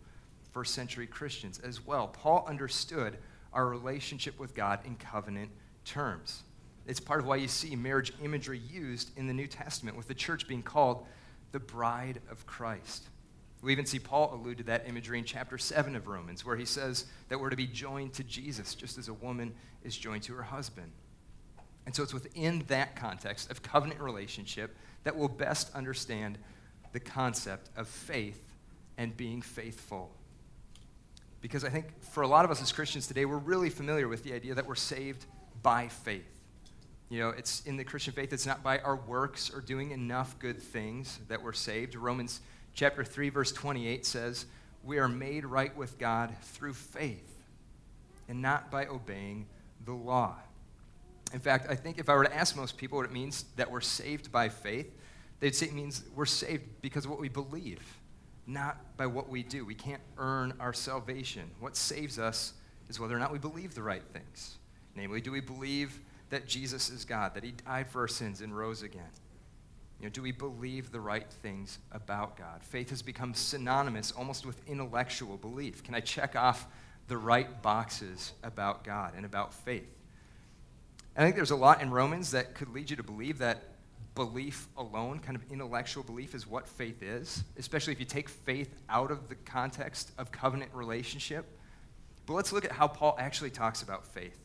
first 0.56 0.74
century 0.74 1.06
Christians 1.06 1.60
as 1.60 1.86
well. 1.86 2.08
Paul 2.08 2.46
understood 2.48 3.18
our 3.52 3.68
relationship 3.68 4.40
with 4.40 4.56
God 4.56 4.80
in 4.86 4.96
covenant 4.96 5.52
terms. 5.84 6.44
It's 6.88 7.02
part 7.02 7.20
of 7.20 7.26
why 7.26 7.36
you 7.36 7.50
see 7.50 7.76
marriage 7.76 8.14
imagery 8.24 8.62
used 8.72 9.12
in 9.18 9.28
the 9.28 9.34
New 9.34 9.48
Testament, 9.48 9.98
with 9.98 10.08
the 10.08 10.14
church 10.14 10.48
being 10.48 10.64
called 10.64 11.06
the 11.52 11.60
bride 11.60 12.22
of 12.32 12.48
Christ. 12.48 13.04
We 13.62 13.74
even 13.74 13.86
see 13.86 14.00
Paul 14.00 14.34
allude 14.34 14.60
to 14.60 14.64
that 14.64 14.88
imagery 14.88 15.20
in 15.20 15.26
chapter 15.26 15.58
7 15.58 15.94
of 15.94 16.08
Romans, 16.08 16.46
where 16.46 16.56
he 16.56 16.64
says 16.64 17.04
that 17.28 17.38
we're 17.38 17.50
to 17.50 17.58
be 17.58 17.68
joined 17.68 18.14
to 18.14 18.24
Jesus, 18.24 18.76
just 18.76 18.98
as 18.98 19.10
a 19.10 19.14
woman 19.14 19.54
is 19.84 19.98
joined 19.98 20.24
to 20.24 20.34
her 20.36 20.44
husband. 20.44 20.90
And 21.86 21.94
so 21.94 22.02
it's 22.02 22.14
within 22.14 22.64
that 22.68 22.96
context 22.96 23.52
of 23.52 23.62
covenant 23.62 24.00
relationship 24.00 24.74
that 25.04 25.18
we'll 25.18 25.28
best 25.28 25.76
understand 25.76 26.38
the 26.94 27.02
concept 27.02 27.72
of 27.76 27.90
faith 27.90 28.54
and 28.98 29.18
being 29.18 29.42
faithful 29.42 30.16
because 31.46 31.64
I 31.64 31.70
think 31.70 32.02
for 32.02 32.24
a 32.24 32.28
lot 32.28 32.44
of 32.44 32.50
us 32.50 32.60
as 32.60 32.72
Christians 32.72 33.06
today, 33.06 33.24
we're 33.24 33.38
really 33.38 33.70
familiar 33.70 34.08
with 34.08 34.24
the 34.24 34.34
idea 34.34 34.56
that 34.56 34.66
we're 34.66 34.74
saved 34.74 35.28
by 35.62 35.90
faith. 35.90 36.26
You 37.08 37.20
know, 37.20 37.30
it's 37.30 37.62
in 37.68 37.78
the 37.78 37.84
Christian 37.84 38.14
faith, 38.16 38.34
it's 38.34 38.48
not 38.48 38.64
by 38.64 38.80
our 38.80 38.96
works 38.96 39.52
or 39.54 39.62
doing 39.62 39.92
enough 39.92 40.40
good 40.40 40.60
things 40.60 41.20
that 41.28 41.44
we're 41.44 41.54
saved. 41.54 41.94
Romans 41.94 42.42
chapter 42.74 43.04
3, 43.04 43.30
verse 43.30 43.52
28 43.52 44.08
says, 44.08 44.48
We 44.84 44.98
are 44.98 45.08
made 45.08 45.46
right 45.46 45.78
with 45.78 46.00
God 46.00 46.34
through 46.42 46.74
faith 46.74 47.44
and 48.28 48.42
not 48.42 48.72
by 48.72 48.88
obeying 48.88 49.46
the 49.86 49.94
law. 49.94 50.34
In 51.32 51.40
fact, 51.40 51.68
I 51.70 51.76
think 51.76 52.00
if 52.00 52.10
I 52.10 52.16
were 52.16 52.24
to 52.24 52.36
ask 52.36 52.58
most 52.58 52.76
people 52.76 52.98
what 52.98 53.06
it 53.06 53.14
means 53.14 53.46
that 53.56 53.70
we're 53.70 53.82
saved 53.82 54.32
by 54.32 54.50
faith, 54.50 54.92
they'd 55.42 55.54
say 55.54 55.68
it 55.68 55.74
means 55.74 56.02
we're 56.16 56.26
saved 56.26 56.64
because 56.82 57.06
of 57.06 57.12
what 57.12 57.20
we 57.20 57.30
believe 57.30 57.84
not 58.48 58.98
by 58.98 59.08
what 59.08 59.30
we 59.30 59.44
do. 59.44 59.66
We 59.66 59.76
can't 59.76 60.02
earn 60.18 60.54
our 60.60 60.74
salvation. 60.74 61.50
What 61.60 61.76
saves 61.76 62.20
us 62.20 62.54
is 62.90 63.00
whether 63.00 63.16
or 63.16 63.20
not 63.20 63.32
we 63.32 63.40
believe 63.40 63.76
the 63.76 63.84
right 63.84 64.04
things. 64.14 64.58
Namely, 64.96 65.22
do 65.22 65.32
we 65.32 65.42
believe 65.42 66.00
that 66.30 66.48
Jesus 66.48 66.90
is 66.90 67.06
God, 67.06 67.34
that 67.34 67.44
he 67.44 67.52
died 67.52 67.88
for 67.88 68.02
our 68.02 68.08
sins 68.08 68.42
and 68.42 68.56
rose 68.56 68.82
again? 68.82 69.10
You 70.00 70.06
know, 70.06 70.10
do 70.10 70.22
we 70.22 70.32
believe 70.32 70.92
the 70.92 71.00
right 71.00 71.30
things 71.42 71.80
about 71.92 72.38
God? 72.38 72.64
Faith 72.64 72.90
has 72.90 73.02
become 73.02 73.34
synonymous 73.34 74.12
almost 74.12 74.46
with 74.46 74.68
intellectual 74.68 75.38
belief. 75.38 75.84
Can 75.84 75.96
I 75.96 76.02
check 76.02 76.36
off 76.36 76.68
the 77.08 77.18
right 77.18 77.62
boxes 77.62 78.34
about 78.44 78.84
God 78.84 79.14
and 79.16 79.26
about 79.26 79.54
faith? 79.54 79.88
I 81.18 81.24
think 81.24 81.36
there's 81.36 81.52
a 81.52 81.56
lot 81.56 81.82
in 81.82 81.92
Romans 81.92 82.32
that 82.32 82.56
could 82.56 82.70
lead 82.70 82.90
you 82.90 82.98
to 82.98 83.04
believe 83.04 83.38
that 83.38 83.64
belief 84.16 84.68
alone, 84.78 85.20
kind 85.20 85.36
of 85.36 85.44
intellectual 85.52 86.04
belief, 86.04 86.34
is 86.34 86.48
what 86.48 86.68
faith 86.68 87.04
is, 87.04 87.44
especially 87.58 87.94
if 87.94 88.00
you 88.00 88.06
take 88.06 88.30
faith 88.30 88.74
out 88.90 89.12
of 89.12 89.30
the 89.30 89.36
context 89.36 90.12
of 90.18 90.32
covenant 90.32 90.72
relationship. 90.74 91.46
But 92.26 92.34
let's 92.34 92.52
look 92.52 92.66
at 92.66 92.72
how 92.72 92.88
Paul 92.88 93.16
actually 93.20 93.52
talks 93.52 93.84
about 93.84 94.06
faith 94.06 94.38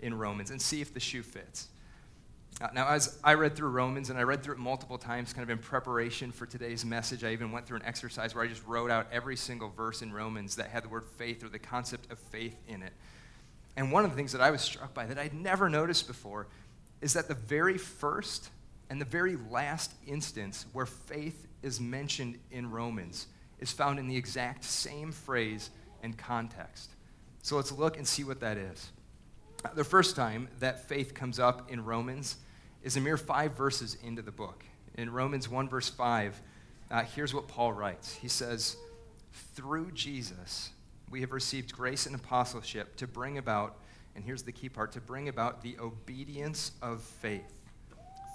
in 0.00 0.14
Romans 0.14 0.50
and 0.50 0.60
see 0.60 0.80
if 0.80 0.92
the 0.94 1.00
shoe 1.00 1.22
fits. 1.22 1.68
Now, 2.74 2.88
as 2.88 3.18
I 3.22 3.34
read 3.34 3.54
through 3.54 3.68
Romans, 3.68 4.10
and 4.10 4.18
I 4.18 4.22
read 4.22 4.42
through 4.42 4.54
it 4.54 4.58
multiple 4.58 4.98
times 4.98 5.32
kind 5.32 5.44
of 5.44 5.50
in 5.50 5.58
preparation 5.58 6.32
for 6.32 6.44
today's 6.44 6.84
message, 6.84 7.22
I 7.22 7.30
even 7.30 7.52
went 7.52 7.66
through 7.66 7.76
an 7.76 7.84
exercise 7.84 8.34
where 8.34 8.42
I 8.42 8.48
just 8.48 8.66
wrote 8.66 8.90
out 8.90 9.06
every 9.12 9.36
single 9.36 9.68
verse 9.68 10.02
in 10.02 10.12
Romans 10.12 10.56
that 10.56 10.68
had 10.68 10.82
the 10.82 10.88
word 10.88 11.04
faith 11.18 11.44
or 11.44 11.48
the 11.48 11.60
concept 11.60 12.10
of 12.10 12.18
faith 12.18 12.56
in 12.66 12.82
it. 12.82 12.92
And 13.76 13.92
one 13.92 14.04
of 14.04 14.10
the 14.10 14.16
things 14.16 14.32
that 14.32 14.40
I 14.40 14.50
was 14.50 14.60
struck 14.60 14.92
by 14.92 15.06
that 15.06 15.18
I'd 15.18 15.34
never 15.34 15.68
noticed 15.68 16.08
before 16.08 16.48
is 17.00 17.12
that 17.12 17.28
the 17.28 17.34
very 17.34 17.78
first 17.78 18.50
and 18.90 19.00
the 19.00 19.04
very 19.04 19.36
last 19.50 19.92
instance 20.06 20.66
where 20.72 20.86
faith 20.86 21.46
is 21.62 21.80
mentioned 21.80 22.38
in 22.50 22.70
Romans 22.70 23.26
is 23.60 23.72
found 23.72 23.98
in 23.98 24.08
the 24.08 24.16
exact 24.16 24.64
same 24.64 25.12
phrase 25.12 25.70
and 26.02 26.16
context. 26.16 26.90
So 27.42 27.56
let's 27.56 27.72
look 27.72 27.96
and 27.96 28.06
see 28.06 28.24
what 28.24 28.40
that 28.40 28.56
is. 28.56 28.90
The 29.74 29.84
first 29.84 30.14
time 30.14 30.48
that 30.60 30.88
faith 30.88 31.14
comes 31.14 31.38
up 31.38 31.70
in 31.70 31.84
Romans 31.84 32.36
is 32.82 32.96
a 32.96 33.00
mere 33.00 33.16
five 33.16 33.56
verses 33.56 33.96
into 34.04 34.22
the 34.22 34.30
book. 34.30 34.64
In 34.96 35.10
Romans 35.10 35.48
1, 35.48 35.68
verse 35.68 35.88
5, 35.88 36.40
uh, 36.90 37.02
here's 37.02 37.34
what 37.34 37.48
Paul 37.48 37.72
writes 37.72 38.14
He 38.14 38.28
says, 38.28 38.76
Through 39.54 39.92
Jesus, 39.92 40.70
we 41.10 41.20
have 41.20 41.32
received 41.32 41.72
grace 41.72 42.06
and 42.06 42.14
apostleship 42.14 42.96
to 42.96 43.06
bring 43.06 43.38
about, 43.38 43.78
and 44.14 44.24
here's 44.24 44.42
the 44.42 44.52
key 44.52 44.68
part, 44.68 44.92
to 44.92 45.00
bring 45.00 45.28
about 45.28 45.62
the 45.62 45.76
obedience 45.78 46.72
of 46.80 47.02
faith 47.02 47.57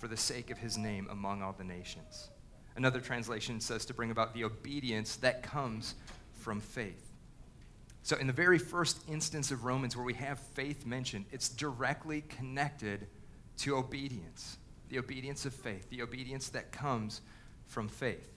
for 0.03 0.09
the 0.09 0.17
sake 0.17 0.49
of 0.49 0.57
his 0.57 0.77
name 0.77 1.07
among 1.09 1.41
all 1.41 1.53
the 1.57 1.63
nations. 1.63 2.27
Another 2.75 2.99
translation 2.99 3.61
says 3.61 3.85
to 3.85 3.93
bring 3.93 4.11
about 4.11 4.33
the 4.33 4.43
obedience 4.43 5.15
that 5.15 5.43
comes 5.43 5.95
from 6.33 6.59
faith. 6.59 7.13
So, 8.01 8.17
in 8.17 8.27
the 8.27 8.33
very 8.33 8.59
first 8.59 8.99
instance 9.07 9.49
of 9.49 9.63
Romans 9.63 9.95
where 9.95 10.03
we 10.03 10.15
have 10.15 10.39
faith 10.39 10.85
mentioned, 10.85 11.23
it's 11.31 11.47
directly 11.47 12.19
connected 12.27 13.07
to 13.59 13.77
obedience 13.77 14.57
the 14.89 14.99
obedience 14.99 15.45
of 15.45 15.53
faith, 15.53 15.89
the 15.89 16.01
obedience 16.01 16.49
that 16.49 16.73
comes 16.73 17.21
from 17.67 17.87
faith. 17.87 18.29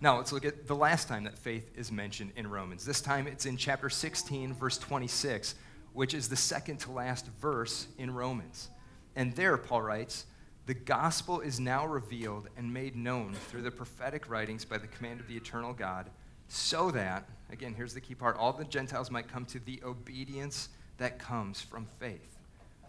Now, 0.00 0.18
let's 0.18 0.32
look 0.32 0.44
at 0.44 0.68
the 0.68 0.76
last 0.76 1.08
time 1.08 1.24
that 1.24 1.38
faith 1.38 1.72
is 1.76 1.90
mentioned 1.90 2.34
in 2.36 2.48
Romans. 2.48 2.84
This 2.84 3.00
time 3.00 3.26
it's 3.26 3.46
in 3.46 3.56
chapter 3.56 3.90
16, 3.90 4.54
verse 4.54 4.78
26, 4.78 5.56
which 5.92 6.14
is 6.14 6.28
the 6.28 6.36
second 6.36 6.76
to 6.82 6.92
last 6.92 7.26
verse 7.40 7.88
in 7.98 8.14
Romans. 8.14 8.68
And 9.16 9.34
there, 9.34 9.56
Paul 9.56 9.82
writes, 9.82 10.26
the 10.66 10.74
gospel 10.74 11.40
is 11.40 11.58
now 11.58 11.86
revealed 11.86 12.48
and 12.56 12.72
made 12.72 12.94
known 12.94 13.34
through 13.34 13.62
the 13.62 13.70
prophetic 13.70 14.30
writings 14.30 14.64
by 14.64 14.78
the 14.78 14.86
command 14.86 15.20
of 15.20 15.26
the 15.26 15.36
eternal 15.36 15.72
God, 15.72 16.10
so 16.48 16.90
that, 16.92 17.28
again, 17.50 17.74
here's 17.74 17.94
the 17.94 18.00
key 18.00 18.14
part, 18.14 18.36
all 18.36 18.52
the 18.52 18.64
Gentiles 18.64 19.10
might 19.10 19.28
come 19.28 19.44
to 19.46 19.58
the 19.58 19.80
obedience 19.84 20.68
that 20.98 21.18
comes 21.18 21.60
from 21.60 21.86
faith. 21.98 22.38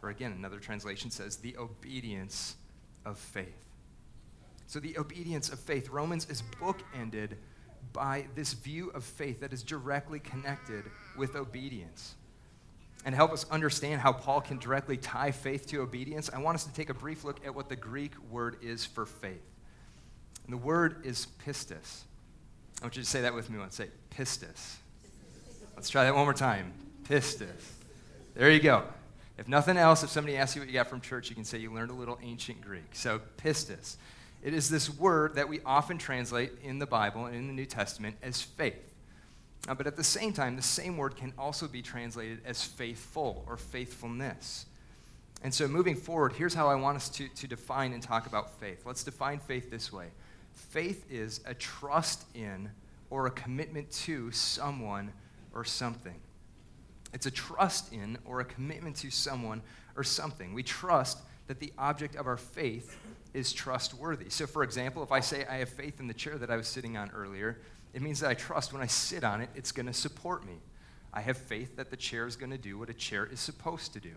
Or 0.03 0.09
again, 0.09 0.31
another 0.31 0.59
translation 0.59 1.09
says, 1.11 1.37
the 1.37 1.57
obedience 1.57 2.55
of 3.05 3.17
faith. 3.17 3.65
So, 4.67 4.79
the 4.79 4.97
obedience 4.97 5.49
of 5.49 5.59
faith. 5.59 5.89
Romans 5.89 6.29
is 6.29 6.43
bookended 6.61 7.31
by 7.93 8.27
this 8.35 8.53
view 8.53 8.89
of 8.91 9.03
faith 9.03 9.41
that 9.41 9.53
is 9.53 9.63
directly 9.63 10.19
connected 10.19 10.85
with 11.17 11.35
obedience. 11.35 12.15
And 13.03 13.15
help 13.15 13.31
us 13.31 13.45
understand 13.49 14.01
how 14.01 14.13
Paul 14.13 14.41
can 14.41 14.57
directly 14.57 14.97
tie 14.97 15.31
faith 15.31 15.67
to 15.67 15.81
obedience, 15.81 16.29
I 16.31 16.39
want 16.39 16.55
us 16.55 16.65
to 16.65 16.73
take 16.73 16.89
a 16.89 16.93
brief 16.93 17.23
look 17.23 17.43
at 17.45 17.55
what 17.55 17.67
the 17.67 17.75
Greek 17.75 18.11
word 18.29 18.57
is 18.61 18.85
for 18.85 19.05
faith. 19.05 19.41
And 20.45 20.53
the 20.53 20.57
word 20.57 21.05
is 21.05 21.27
pistis. 21.45 22.01
I 22.81 22.85
want 22.85 22.95
you 22.95 23.03
to 23.03 23.09
say 23.09 23.21
that 23.21 23.33
with 23.33 23.49
me 23.49 23.57
once. 23.57 23.75
Say 23.75 23.87
pistis. 24.15 24.75
Let's 25.75 25.89
try 25.89 26.03
that 26.03 26.13
one 26.13 26.25
more 26.25 26.33
time. 26.33 26.73
Pistis. 27.03 27.49
There 28.35 28.51
you 28.51 28.59
go. 28.59 28.83
If 29.37 29.47
nothing 29.47 29.77
else, 29.77 30.03
if 30.03 30.09
somebody 30.09 30.37
asks 30.37 30.55
you 30.55 30.61
what 30.61 30.67
you 30.67 30.73
got 30.73 30.87
from 30.87 31.01
church, 31.01 31.29
you 31.29 31.35
can 31.35 31.43
say 31.45 31.57
you 31.57 31.73
learned 31.73 31.89
a 31.89 31.95
little 31.95 32.19
ancient 32.21 32.61
Greek. 32.61 32.93
So, 32.93 33.21
pistis. 33.37 33.95
It 34.43 34.53
is 34.53 34.69
this 34.69 34.89
word 34.89 35.35
that 35.35 35.47
we 35.47 35.61
often 35.65 35.97
translate 35.97 36.51
in 36.63 36.79
the 36.79 36.85
Bible 36.85 37.25
and 37.25 37.35
in 37.35 37.47
the 37.47 37.53
New 37.53 37.65
Testament 37.65 38.17
as 38.21 38.41
faith. 38.41 38.90
Uh, 39.67 39.75
but 39.75 39.85
at 39.85 39.95
the 39.95 40.03
same 40.03 40.33
time, 40.33 40.55
the 40.55 40.61
same 40.61 40.97
word 40.97 41.15
can 41.15 41.33
also 41.37 41.67
be 41.67 41.81
translated 41.81 42.39
as 42.45 42.63
faithful 42.63 43.45
or 43.47 43.57
faithfulness. 43.57 44.65
And 45.43 45.53
so, 45.53 45.67
moving 45.67 45.95
forward, 45.95 46.33
here's 46.33 46.53
how 46.53 46.67
I 46.67 46.75
want 46.75 46.97
us 46.97 47.09
to, 47.09 47.27
to 47.27 47.47
define 47.47 47.93
and 47.93 48.01
talk 48.01 48.27
about 48.27 48.59
faith. 48.59 48.85
Let's 48.85 49.03
define 49.03 49.39
faith 49.39 49.69
this 49.69 49.91
way 49.91 50.07
faith 50.53 51.05
is 51.09 51.41
a 51.45 51.53
trust 51.53 52.25
in 52.35 52.69
or 53.09 53.27
a 53.27 53.31
commitment 53.31 53.91
to 53.91 54.31
someone 54.31 55.11
or 55.53 55.63
something. 55.63 56.19
It's 57.13 57.25
a 57.25 57.31
trust 57.31 57.91
in 57.91 58.17
or 58.25 58.39
a 58.39 58.45
commitment 58.45 58.95
to 58.97 59.11
someone 59.11 59.61
or 59.95 60.03
something. 60.03 60.53
We 60.53 60.63
trust 60.63 61.19
that 61.47 61.59
the 61.59 61.73
object 61.77 62.15
of 62.15 62.27
our 62.27 62.37
faith 62.37 62.97
is 63.33 63.51
trustworthy. 63.51 64.29
So, 64.29 64.47
for 64.47 64.63
example, 64.63 65.03
if 65.03 65.11
I 65.11 65.19
say 65.19 65.45
I 65.45 65.57
have 65.57 65.69
faith 65.69 65.99
in 65.99 66.07
the 66.07 66.13
chair 66.13 66.37
that 66.37 66.49
I 66.49 66.55
was 66.55 66.67
sitting 66.67 66.97
on 66.97 67.11
earlier, 67.11 67.57
it 67.93 68.01
means 68.01 68.19
that 68.21 68.29
I 68.29 68.33
trust 68.33 68.73
when 68.73 68.81
I 68.81 68.87
sit 68.87 69.23
on 69.23 69.41
it, 69.41 69.49
it's 69.55 69.71
going 69.71 69.85
to 69.85 69.93
support 69.93 70.45
me. 70.45 70.59
I 71.13 71.21
have 71.21 71.37
faith 71.37 71.75
that 71.75 71.89
the 71.89 71.97
chair 71.97 72.25
is 72.25 72.35
going 72.35 72.51
to 72.51 72.57
do 72.57 72.77
what 72.77 72.89
a 72.89 72.93
chair 72.93 73.25
is 73.25 73.39
supposed 73.39 73.93
to 73.93 73.99
do. 73.99 74.15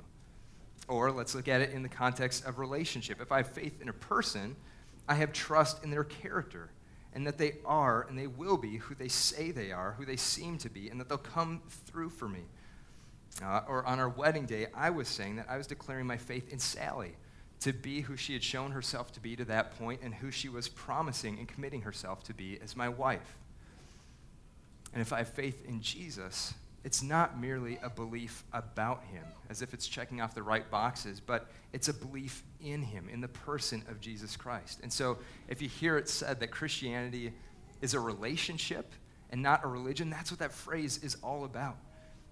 Or 0.87 1.11
let's 1.11 1.35
look 1.35 1.49
at 1.49 1.61
it 1.61 1.71
in 1.71 1.83
the 1.83 1.89
context 1.89 2.45
of 2.45 2.59
relationship. 2.59 3.21
If 3.21 3.33
I 3.33 3.39
have 3.39 3.49
faith 3.49 3.81
in 3.81 3.89
a 3.89 3.93
person, 3.93 4.55
I 5.09 5.15
have 5.15 5.33
trust 5.33 5.83
in 5.83 5.91
their 5.91 6.05
character 6.05 6.71
and 7.15 7.27
that 7.27 7.39
they 7.39 7.55
are 7.65 8.07
and 8.09 8.19
they 8.19 8.27
will 8.27 8.57
be 8.57 8.77
who 8.77 8.95
they 8.95 9.09
say 9.09 9.51
they 9.51 9.73
are, 9.73 9.95
who 9.99 10.05
they 10.05 10.17
seem 10.17 10.59
to 10.59 10.69
be, 10.69 10.89
and 10.89 11.01
that 11.01 11.09
they'll 11.09 11.19
come 11.19 11.63
through 11.87 12.11
for 12.11 12.29
me. 12.29 12.43
Uh, 13.43 13.63
or 13.67 13.85
on 13.87 13.99
our 13.99 14.09
wedding 14.09 14.47
day, 14.47 14.67
I 14.75 14.91
was 14.91 15.09
saying 15.09 15.37
that 15.37 15.47
I 15.49 15.57
was 15.57 15.67
declaring 15.67 16.07
my 16.07 16.17
faith 16.17 16.53
in 16.53 16.59
Sally 16.59 17.17
to 17.61 17.73
be 17.73 18.03
who 18.03 18.17
she 18.17 18.33
had 18.33 18.43
shown 18.43 18.73
herself 18.73 19.11
to 19.13 19.21
be 19.21 19.35
to 19.37 19.45
that 19.47 19.77
point 19.79 20.01
and 20.03 20.15
who 20.15 20.31
she 20.31 20.49
was 20.49 20.69
promising 20.69 21.39
and 21.39 21.49
committing 21.49 21.81
herself 21.81 22.23
to 22.25 22.35
be 22.35 22.59
as 22.63 22.77
my 22.77 22.89
wife. 22.89 23.37
And 24.95 25.03
if 25.03 25.13
I 25.13 25.19
have 25.19 25.29
faith 25.29 25.67
in 25.67 25.83
Jesus, 25.83 26.55
it's 26.85 27.03
not 27.03 27.41
merely 27.41 27.79
a 27.83 27.91
belief 27.91 28.45
about 28.53 29.03
him, 29.05 29.25
as 29.51 29.61
if 29.61 29.75
it's 29.75 29.89
checking 29.89 30.21
off 30.21 30.35
the 30.35 30.43
right 30.43 30.71
boxes, 30.71 31.19
but 31.19 31.51
it's 31.73 31.89
a 31.89 31.95
belief 31.95 32.45
in 32.61 32.83
him, 32.83 33.09
in 33.11 33.21
the 33.21 33.29
person 33.29 33.83
of 33.89 34.01
Jesus 34.01 34.37
Christ. 34.37 34.81
And 34.83 34.93
so 34.93 35.19
if 35.49 35.61
you 35.61 35.69
hear 35.69 35.99
it 35.99 36.09
said 36.09 36.39
that 36.41 36.53
Christianity 36.53 37.33
is 37.81 37.95
a 37.95 38.01
relationship 38.01 38.93
and 39.31 39.43
not 39.43 39.65
a 39.65 39.67
religion, 39.67 40.11
that's 40.11 40.31
what 40.31 40.39
that 40.41 40.53
phrase 40.53 40.99
is 41.03 41.17
all 41.25 41.45
about. 41.45 41.77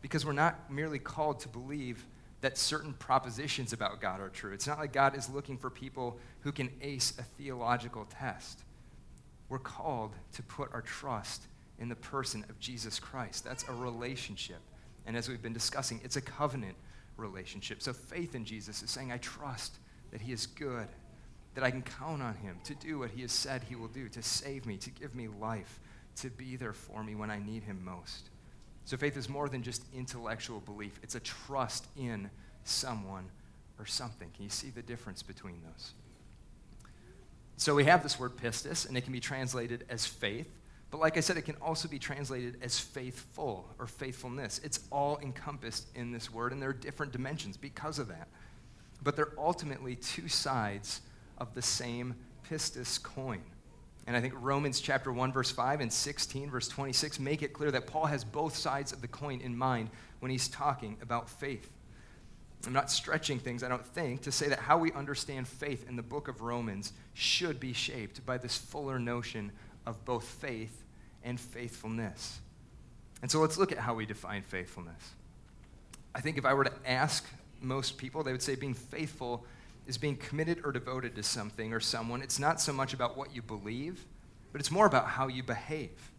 Because 0.00 0.25
we're 0.25 0.33
not 0.33 0.71
merely 0.71 0.99
called 0.99 1.40
to 1.40 1.49
believe 1.49 2.07
that 2.42 2.59
certain 2.59 2.92
propositions 2.92 3.73
about 3.73 4.00
God 4.00 4.21
are 4.21 4.28
true. 4.28 4.52
It's 4.52 4.66
not 4.66 4.78
like 4.78 4.92
God 4.92 5.16
is 5.16 5.28
looking 5.28 5.57
for 5.57 5.71
people 5.71 6.19
who 6.40 6.52
can 6.52 6.71
ace 6.81 7.14
a 7.19 7.23
theological 7.23 8.04
test. 8.04 8.62
We're 9.49 9.59
called 9.59 10.14
to 10.35 10.42
put 10.42 10.73
our 10.73 10.83
trust 10.83 11.47
in 11.79 11.88
the 11.88 11.97
person 11.97 12.45
of 12.49 12.59
Jesus 12.61 12.99
Christ. 12.99 13.45
That's 13.45 13.69
a 13.69 13.73
relationship. 13.73 14.61
And 15.07 15.17
as 15.17 15.29
we've 15.29 15.43
been 15.43 15.52
discussing, 15.52 16.00
it's 16.05 16.17
a 16.17 16.21
covenant 16.21 16.76
relationship. 17.17 17.83
So 17.83 17.93
faith 17.93 18.35
in 18.35 18.45
Jesus 18.45 18.83
is 18.83 18.91
saying, 18.91 19.12
I 19.12 19.19
trust 19.19 19.76
that 20.11 20.21
He 20.21 20.33
is 20.33 20.47
good, 20.47 20.87
that 21.55 21.64
I 21.64 21.71
can 21.71 21.83
count 21.83 22.23
on 22.23 22.35
Him 22.37 22.59
to 22.64 22.75
do 22.75 23.00
what 23.00 23.11
He 23.11 23.23
has 23.23 23.33
said 23.33 23.64
He 23.64 23.75
will 23.75 23.88
do, 23.88 24.09
to 24.11 24.23
save 24.23 24.67
me, 24.67 24.76
to 24.79 24.91
give 24.91 25.14
me 25.14 25.29
life, 25.29 25.81
to 26.17 26.31
be 26.31 26.57
there 26.57 26.73
for 26.73 27.02
me 27.02 27.14
when 27.14 27.31
I 27.31 27.38
need 27.38 27.64
Him 27.64 27.85
most. 27.85 28.31
So 28.85 28.97
faith 28.97 29.17
is 29.17 29.29
more 29.29 29.49
than 29.49 29.62
just 29.62 29.85
intellectual 29.95 30.61
belief, 30.61 30.99
it's 31.02 31.14
a 31.14 31.21
trust 31.21 31.87
in 31.97 32.31
someone 32.64 33.25
or 33.79 33.87
something. 33.87 34.31
Can 34.35 34.45
you 34.45 34.50
see 34.50 34.71
the 34.71 34.83
difference 34.83 35.23
between 35.23 35.61
those? 35.64 35.93
So 37.57 37.75
we 37.75 37.85
have 37.85 38.02
this 38.02 38.19
word 38.19 38.37
pistis, 38.37 38.88
and 38.88 38.97
it 38.97 39.02
can 39.02 39.12
be 39.12 39.21
translated 39.21 39.85
as 39.88 40.05
faith. 40.05 40.50
But 40.93 41.01
like 41.01 41.17
I 41.17 41.21
said, 41.21 41.39
it 41.39 41.43
can 41.43 41.57
also 41.63 41.89
be 41.89 41.99
translated 41.99 42.59
as 42.63 42.79
faithful 42.79 43.67
or 43.79 43.87
faithfulness. 43.87 44.61
It's 44.63 44.81
all 44.93 45.19
encompassed 45.23 45.89
in 45.95 46.13
this 46.13 46.31
word, 46.31 46.53
and 46.53 46.61
there 46.61 46.69
are 46.69 46.75
different 46.75 47.13
dimensions 47.13 47.57
because 47.57 47.99
of 47.99 48.09
that. 48.09 48.29
But 49.03 49.17
they're 49.17 49.33
ultimately 49.39 49.97
two 49.97 50.29
sides 50.29 51.01
of 51.39 51.55
the 51.55 51.63
same 51.63 52.15
pistis 52.49 53.03
coin. 53.03 53.41
And 54.07 54.15
I 54.15 54.21
think 54.21 54.35
Romans 54.37 54.83
chapter 54.83 55.11
1, 55.11 55.33
verse 55.33 55.51
5 55.51 55.81
and 55.81 55.91
16, 55.91 56.51
verse 56.51 56.69
26 56.69 57.19
make 57.19 57.43
it 57.43 57.55
clear 57.55 57.71
that 57.71 57.87
Paul 57.87 58.05
has 58.05 58.23
both 58.23 58.55
sides 58.55 58.93
of 58.93 59.01
the 59.01 59.09
coin 59.09 59.41
in 59.41 59.57
mind 59.57 59.89
when 60.21 60.31
he's 60.31 60.47
talking 60.47 60.99
about 61.01 61.31
faith. 61.31 61.71
I'm 62.67 62.75
not 62.75 62.91
stretching 62.91 63.39
things, 63.39 63.63
I 63.63 63.69
don't 63.69 63.87
think, 63.87 64.21
to 64.23 64.33
say 64.33 64.49
that 64.49 64.59
how 64.59 64.77
we 64.77 64.93
understand 64.93 65.49
faith 65.49 65.89
in 65.89 65.97
the 65.97 66.03
book 66.03 66.29
of 66.29 66.43
Romans 66.43 66.93
should 67.15 67.59
be 67.59 67.73
shaped 67.73 68.27
by 68.27 68.37
this 68.37 68.59
fuller 68.59 68.99
notion 68.99 69.53
of 69.87 70.05
both 70.05 70.25
faith 70.25 70.82
and 71.25 71.38
faithfulness. 71.38 72.41
And 73.23 73.31
so 73.31 73.41
let's 73.41 73.59
look 73.59 73.73
at 73.73 73.79
how 73.79 73.95
we 73.95 74.07
define 74.07 74.43
faithfulness. 74.43 75.14
I 76.14 76.21
think 76.21 76.38
if 76.38 76.45
I 76.45 76.55
were 76.55 76.64
to 76.64 76.73
ask 76.85 77.25
most 77.61 77.97
people, 77.97 78.23
they 78.23 78.33
would 78.33 78.43
say 78.43 78.55
being 78.55 78.75
faithful 78.75 79.45
is 79.87 79.99
being 79.99 80.17
committed 80.17 80.61
or 80.64 80.73
devoted 80.73 81.14
to 81.17 81.23
something 81.23 81.73
or 81.73 81.81
someone. 81.81 82.23
It's 82.23 82.38
not 82.38 82.61
so 82.61 82.73
much 82.73 82.95
about 82.95 83.17
what 83.17 83.35
you 83.35 83.43
believe, 83.43 84.05
but 84.52 84.61
it's 84.61 84.71
more 84.71 84.87
about 84.87 85.07
how 85.07 85.29
you 85.29 85.43
behave. 85.43 86.12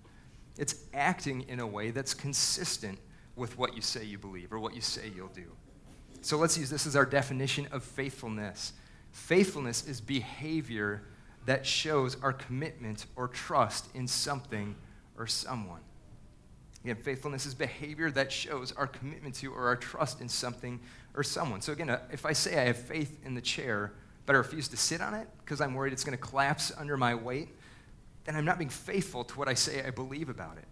It's 0.57 0.75
acting 0.93 1.45
in 1.47 1.59
a 1.59 1.67
way 1.67 1.91
that's 1.91 2.13
consistent 2.13 2.99
with 3.35 3.57
what 3.57 3.75
you 3.75 3.81
say 3.81 4.03
you 4.03 4.17
believe 4.17 4.51
or 4.51 4.59
what 4.59 4.75
you 4.75 4.81
say 4.81 5.11
you'll 5.15 5.27
do. 5.29 5.45
So 6.21 6.37
let's 6.37 6.57
use 6.57 6.69
this 6.69 6.85
as 6.85 6.95
our 6.95 7.05
definition 7.05 7.67
of 7.71 7.83
faithfulness. 7.83 8.73
Faithfulness 9.11 9.87
is 9.87 9.99
behavior 9.99 11.03
that 11.45 11.65
shows 11.65 12.15
our 12.21 12.33
commitment 12.33 13.05
or 13.15 13.27
trust 13.27 13.87
in 13.93 14.07
something 14.07 14.75
or 15.17 15.27
someone. 15.27 15.81
Again, 16.83 16.97
faithfulness 16.97 17.45
is 17.45 17.53
behavior 17.53 18.11
that 18.11 18.31
shows 18.31 18.73
our 18.73 18.87
commitment 18.87 19.35
to 19.35 19.53
or 19.53 19.67
our 19.67 19.75
trust 19.75 20.19
in 20.19 20.27
something 20.27 20.79
or 21.15 21.23
someone. 21.23 21.61
So, 21.61 21.71
again, 21.71 21.89
uh, 21.89 21.99
if 22.11 22.25
I 22.25 22.33
say 22.33 22.59
I 22.59 22.65
have 22.65 22.77
faith 22.77 23.19
in 23.25 23.35
the 23.35 23.41
chair, 23.41 23.93
but 24.25 24.35
I 24.35 24.39
refuse 24.39 24.67
to 24.69 24.77
sit 24.77 24.99
on 25.01 25.13
it 25.13 25.27
because 25.39 25.61
I'm 25.61 25.73
worried 25.73 25.93
it's 25.93 26.03
going 26.03 26.17
to 26.17 26.21
collapse 26.21 26.71
under 26.77 26.97
my 26.97 27.15
weight, 27.15 27.49
then 28.25 28.35
I'm 28.35 28.45
not 28.45 28.57
being 28.57 28.69
faithful 28.69 29.23
to 29.23 29.37
what 29.37 29.47
I 29.47 29.53
say 29.53 29.83
I 29.85 29.91
believe 29.91 30.29
about 30.29 30.57
it. 30.57 30.65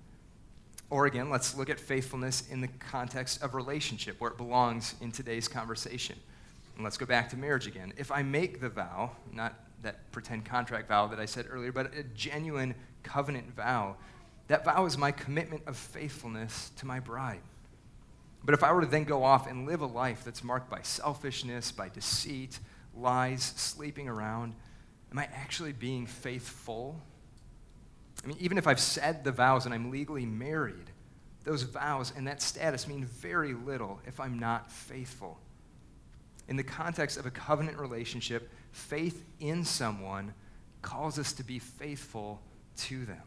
Or 0.89 1.05
again, 1.05 1.29
let's 1.29 1.55
look 1.55 1.69
at 1.69 1.79
faithfulness 1.79 2.49
in 2.49 2.59
the 2.59 2.67
context 2.67 3.41
of 3.41 3.55
relationship, 3.55 4.19
where 4.19 4.31
it 4.31 4.37
belongs 4.37 4.95
in 4.99 5.11
today's 5.13 5.47
conversation. 5.47 6.17
And 6.75 6.83
let's 6.83 6.97
go 6.97 7.05
back 7.05 7.29
to 7.29 7.37
marriage 7.37 7.67
again. 7.67 7.93
If 7.97 8.11
I 8.11 8.23
make 8.23 8.59
the 8.59 8.69
vow, 8.69 9.11
not 9.31 9.53
that 9.83 10.11
pretend 10.11 10.45
contract 10.45 10.89
vow 10.89 11.07
that 11.07 11.19
I 11.19 11.25
said 11.25 11.45
earlier, 11.49 11.71
but 11.71 11.95
a 11.95 12.03
genuine 12.03 12.75
covenant 13.03 13.55
vow, 13.55 13.95
that 14.51 14.65
vow 14.65 14.85
is 14.85 14.97
my 14.97 15.11
commitment 15.11 15.63
of 15.65 15.77
faithfulness 15.77 16.71
to 16.77 16.85
my 16.85 16.99
bride. 16.99 17.39
But 18.43 18.53
if 18.53 18.63
I 18.63 18.73
were 18.73 18.81
to 18.81 18.87
then 18.87 19.05
go 19.05 19.23
off 19.23 19.49
and 19.49 19.65
live 19.65 19.81
a 19.81 19.85
life 19.85 20.23
that's 20.25 20.43
marked 20.43 20.69
by 20.69 20.81
selfishness, 20.81 21.71
by 21.71 21.87
deceit, 21.87 22.59
lies, 22.93 23.53
sleeping 23.55 24.09
around, 24.09 24.55
am 25.11 25.19
I 25.19 25.29
actually 25.33 25.71
being 25.71 26.05
faithful? 26.05 26.99
I 28.23 28.27
mean, 28.27 28.37
even 28.41 28.57
if 28.57 28.67
I've 28.67 28.79
said 28.79 29.23
the 29.23 29.31
vows 29.31 29.65
and 29.65 29.73
I'm 29.73 29.89
legally 29.89 30.25
married, 30.25 30.91
those 31.45 31.63
vows 31.63 32.11
and 32.15 32.27
that 32.27 32.41
status 32.41 32.87
mean 32.87 33.05
very 33.05 33.53
little 33.53 34.01
if 34.05 34.19
I'm 34.19 34.37
not 34.37 34.69
faithful. 34.69 35.39
In 36.49 36.57
the 36.57 36.63
context 36.63 37.17
of 37.17 37.25
a 37.25 37.31
covenant 37.31 37.77
relationship, 37.77 38.49
faith 38.73 39.23
in 39.39 39.63
someone 39.63 40.33
calls 40.81 41.17
us 41.17 41.31
to 41.33 41.43
be 41.43 41.57
faithful 41.57 42.41
to 42.75 43.05
them. 43.05 43.21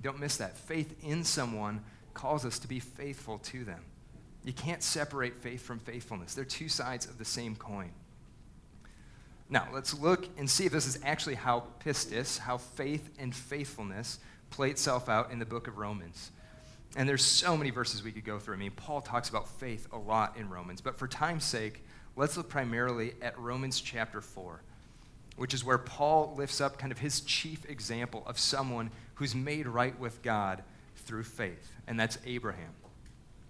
Don't 0.00 0.20
miss 0.20 0.36
that. 0.38 0.56
Faith 0.56 0.94
in 1.04 1.24
someone 1.24 1.82
calls 2.14 2.44
us 2.44 2.58
to 2.60 2.68
be 2.68 2.80
faithful 2.80 3.38
to 3.38 3.64
them. 3.64 3.80
You 4.44 4.52
can't 4.52 4.82
separate 4.82 5.36
faith 5.36 5.62
from 5.62 5.78
faithfulness, 5.78 6.34
they're 6.34 6.44
two 6.44 6.68
sides 6.68 7.06
of 7.06 7.18
the 7.18 7.24
same 7.24 7.56
coin. 7.56 7.92
Now, 9.48 9.68
let's 9.72 9.92
look 9.92 10.28
and 10.38 10.48
see 10.48 10.64
if 10.64 10.72
this 10.72 10.86
is 10.86 10.98
actually 11.04 11.34
how 11.34 11.64
pistis, 11.84 12.38
how 12.38 12.56
faith 12.56 13.10
and 13.18 13.34
faithfulness 13.34 14.18
play 14.48 14.70
itself 14.70 15.10
out 15.10 15.30
in 15.30 15.38
the 15.38 15.44
book 15.44 15.68
of 15.68 15.76
Romans. 15.76 16.30
And 16.96 17.08
there's 17.08 17.24
so 17.24 17.56
many 17.56 17.70
verses 17.70 18.02
we 18.02 18.12
could 18.12 18.24
go 18.24 18.38
through. 18.38 18.54
I 18.54 18.58
mean, 18.58 18.70
Paul 18.70 19.00
talks 19.00 19.28
about 19.28 19.48
faith 19.48 19.88
a 19.92 19.98
lot 19.98 20.36
in 20.36 20.48
Romans, 20.48 20.80
but 20.80 20.98
for 20.98 21.06
time's 21.06 21.44
sake, 21.44 21.84
let's 22.16 22.36
look 22.36 22.48
primarily 22.48 23.12
at 23.20 23.38
Romans 23.38 23.80
chapter 23.80 24.20
4, 24.20 24.62
which 25.36 25.54
is 25.54 25.64
where 25.64 25.78
Paul 25.78 26.34
lifts 26.36 26.60
up 26.60 26.78
kind 26.78 26.92
of 26.92 26.98
his 26.98 27.20
chief 27.20 27.68
example 27.68 28.22
of 28.26 28.38
someone 28.38 28.90
who's 29.14 29.34
made 29.34 29.66
right 29.66 29.98
with 29.98 30.22
God 30.22 30.62
through 30.96 31.24
faith, 31.24 31.72
and 31.86 31.98
that's 31.98 32.18
Abraham. 32.24 32.72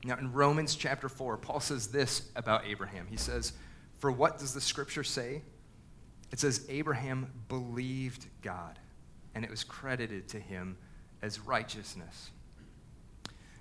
Now, 0.04 0.16
in 0.18 0.32
Romans 0.32 0.74
chapter 0.74 1.08
4, 1.08 1.36
Paul 1.36 1.60
says 1.60 1.88
this 1.88 2.28
about 2.34 2.66
Abraham. 2.66 3.06
He 3.08 3.16
says, 3.16 3.52
For 3.98 4.10
what 4.10 4.38
does 4.38 4.52
the 4.52 4.60
scripture 4.60 5.04
say? 5.04 5.42
It 6.32 6.40
says, 6.40 6.66
Abraham 6.68 7.30
believed 7.48 8.26
God, 8.42 8.78
and 9.34 9.44
it 9.44 9.50
was 9.50 9.62
credited 9.62 10.28
to 10.30 10.40
him 10.40 10.76
as 11.20 11.38
righteousness. 11.38 12.30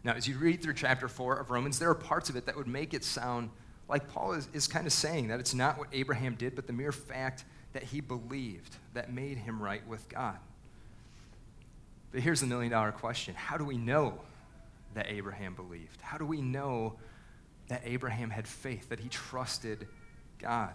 Now, 0.04 0.14
as 0.14 0.28
you 0.28 0.38
read 0.38 0.64
through 0.64 0.74
chapter 0.74 1.08
4 1.08 1.38
of 1.38 1.52
Romans, 1.52 1.78
there 1.78 1.90
are 1.90 1.96
parts 1.96 2.30
of 2.30 2.36
it 2.36 2.48
that 2.48 2.56
would 2.56 2.68
make 2.68 2.94
it 2.94 3.04
sound 3.04 3.52
like 3.88 4.08
Paul 4.08 4.34
is, 4.34 4.48
is 4.54 4.68
kind 4.68 4.88
of 4.88 4.94
saying 4.94 5.28
that 5.28 5.40
it's 5.40 5.54
not 5.54 5.78
what 5.78 5.90
Abraham 5.92 6.36
did, 6.36 6.56
but 6.56 6.66
the 6.66 6.74
mere 6.74 6.92
fact 6.92 7.44
that 7.74 7.84
he 7.84 8.02
believed 8.02 8.76
that 8.94 9.14
made 9.14 9.38
him 9.38 9.62
right 9.62 9.86
with 9.88 10.08
God. 10.10 10.38
But 12.12 12.22
here's 12.22 12.42
the 12.42 12.48
million 12.48 12.72
dollar 12.72 12.92
question 12.92 13.36
How 13.36 13.58
do 13.58 13.64
we 13.64 13.78
know 13.78 14.20
that 14.94 15.08
Abraham 15.10 15.54
believed? 15.54 16.02
How 16.02 16.18
do 16.18 16.26
we 16.26 16.42
know 16.42 16.96
that 17.70 17.82
Abraham 17.86 18.30
had 18.30 18.48
faith, 18.48 18.90
that 18.90 19.00
he 19.00 19.10
trusted 19.10 19.88
God? 20.40 20.72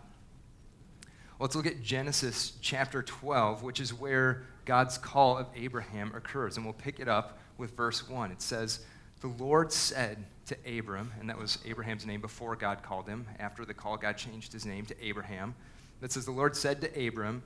Let's 1.39 1.55
look 1.55 1.67
at 1.67 1.83
Genesis 1.83 2.55
chapter 2.63 3.03
12, 3.03 3.63
which 3.63 3.79
is 3.79 3.93
where 3.93 4.45
God's 4.65 4.97
call 4.97 5.37
of 5.37 5.47
Abraham 5.55 6.13
occurs. 6.15 6.57
And 6.57 6.65
we'll 6.65 6.73
pick 6.73 6.99
it 6.99 7.09
up 7.09 7.39
with 7.59 7.77
verse 7.77 8.09
1. 8.09 8.31
It 8.33 8.41
says, 8.41 8.81
The 9.21 9.27
Lord 9.27 9.71
said 9.71 10.25
to 10.47 10.57
Abram, 10.79 11.13
and 11.21 11.29
that 11.29 11.37
was 11.37 11.59
Abraham's 11.67 12.07
name 12.07 12.23
before 12.23 12.57
God 12.57 12.83
called 12.83 13.07
him. 13.07 13.27
After 13.39 13.67
the 13.67 13.75
call, 13.75 13.99
God 13.99 14.17
changed 14.17 14.51
his 14.51 14.65
name 14.65 14.87
to 14.87 15.05
Abraham. 15.05 15.55
That 16.01 16.13
says, 16.13 16.25
The 16.25 16.33
Lord 16.33 16.57
said 16.57 16.81
to 16.83 17.07
Abram, 17.07 17.43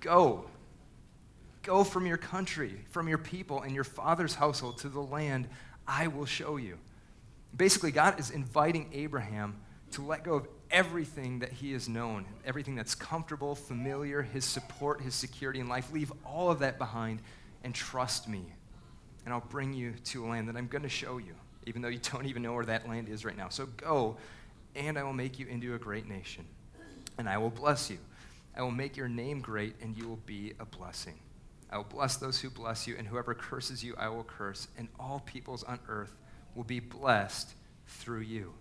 Go, 0.00 0.46
go 1.62 1.84
from 1.84 2.06
your 2.06 2.16
country, 2.16 2.84
from 2.90 3.08
your 3.08 3.18
people, 3.18 3.62
and 3.62 3.74
your 3.74 3.84
father's 3.84 4.34
household 4.34 4.78
to 4.78 4.88
the 4.88 5.00
land 5.00 5.48
I 5.86 6.06
will 6.08 6.26
show 6.26 6.56
you. 6.56 6.78
Basically, 7.56 7.92
God 7.92 8.18
is 8.18 8.30
inviting 8.30 8.90
Abraham 8.92 9.56
to 9.92 10.02
let 10.02 10.24
go 10.24 10.34
of 10.34 10.48
everything 10.70 11.38
that 11.38 11.52
he 11.52 11.72
has 11.72 11.88
known, 11.88 12.26
everything 12.44 12.74
that's 12.74 12.94
comfortable, 12.94 13.54
familiar, 13.54 14.22
his 14.22 14.44
support, 14.44 15.00
his 15.00 15.14
security 15.14 15.60
in 15.60 15.68
life. 15.68 15.92
Leave 15.92 16.12
all 16.26 16.50
of 16.50 16.58
that 16.58 16.78
behind 16.78 17.20
and 17.62 17.74
trust 17.74 18.28
me. 18.28 18.44
And 19.24 19.32
I'll 19.32 19.40
bring 19.40 19.72
you 19.72 19.94
to 20.06 20.26
a 20.26 20.28
land 20.28 20.48
that 20.48 20.56
I'm 20.56 20.66
going 20.66 20.82
to 20.82 20.88
show 20.88 21.18
you, 21.18 21.34
even 21.66 21.80
though 21.80 21.88
you 21.88 22.00
don't 22.12 22.26
even 22.26 22.42
know 22.42 22.52
where 22.52 22.64
that 22.66 22.88
land 22.88 23.08
is 23.08 23.24
right 23.24 23.36
now. 23.36 23.48
So 23.48 23.66
go, 23.66 24.16
and 24.74 24.98
I 24.98 25.04
will 25.04 25.12
make 25.12 25.38
you 25.38 25.46
into 25.46 25.74
a 25.74 25.78
great 25.78 26.08
nation, 26.08 26.44
and 27.18 27.28
I 27.28 27.38
will 27.38 27.50
bless 27.50 27.90
you. 27.90 27.98
I 28.56 28.62
will 28.62 28.70
make 28.70 28.96
your 28.96 29.08
name 29.08 29.40
great, 29.40 29.74
and 29.80 29.96
you 29.96 30.08
will 30.08 30.20
be 30.26 30.52
a 30.60 30.64
blessing. 30.64 31.18
I 31.70 31.76
will 31.76 31.84
bless 31.84 32.16
those 32.16 32.40
who 32.40 32.50
bless 32.50 32.86
you, 32.86 32.94
and 32.96 33.06
whoever 33.06 33.34
curses 33.34 33.82
you, 33.82 33.94
I 33.98 34.08
will 34.08 34.24
curse, 34.24 34.68
and 34.78 34.88
all 34.98 35.22
peoples 35.26 35.64
on 35.64 35.80
earth 35.88 36.16
will 36.54 36.64
be 36.64 36.80
blessed 36.80 37.54
through 37.86 38.20
you. 38.20 38.54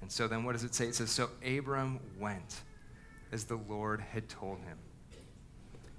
And 0.00 0.10
so 0.10 0.28
then 0.28 0.44
what 0.44 0.52
does 0.52 0.64
it 0.64 0.74
say? 0.74 0.86
It 0.86 0.94
says, 0.94 1.10
So 1.10 1.30
Abram 1.44 2.00
went 2.18 2.62
as 3.32 3.44
the 3.44 3.56
Lord 3.56 4.00
had 4.00 4.28
told 4.28 4.58
him. 4.60 4.78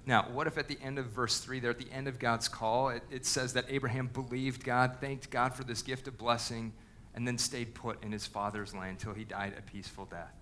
Now, 0.04 0.26
what 0.32 0.46
if 0.48 0.58
at 0.58 0.66
the 0.66 0.78
end 0.82 0.98
of 0.98 1.06
verse 1.06 1.38
3, 1.38 1.60
there 1.60 1.70
at 1.70 1.78
the 1.78 1.90
end 1.92 2.08
of 2.08 2.18
God's 2.18 2.48
call, 2.48 2.88
it, 2.88 3.04
it, 3.10 3.24
says 3.24 3.52
that 3.52 3.66
Abraham 3.68 4.08
believed 4.08 4.64
God, 4.64 4.96
thanked 5.00 5.30
God 5.30 5.54
for 5.54 5.62
this 5.62 5.80
gift 5.80 6.08
of 6.08 6.18
blessing, 6.18 6.72
and 7.14 7.26
then 7.26 7.38
stayed 7.38 7.74
put 7.74 8.02
in 8.02 8.10
his 8.10 8.26
father's 8.26 8.74
land 8.74 8.98
until 8.98 9.14
he 9.14 9.24
died 9.24 9.54
a 9.56 9.62
peaceful 9.62 10.06
death? 10.06 10.34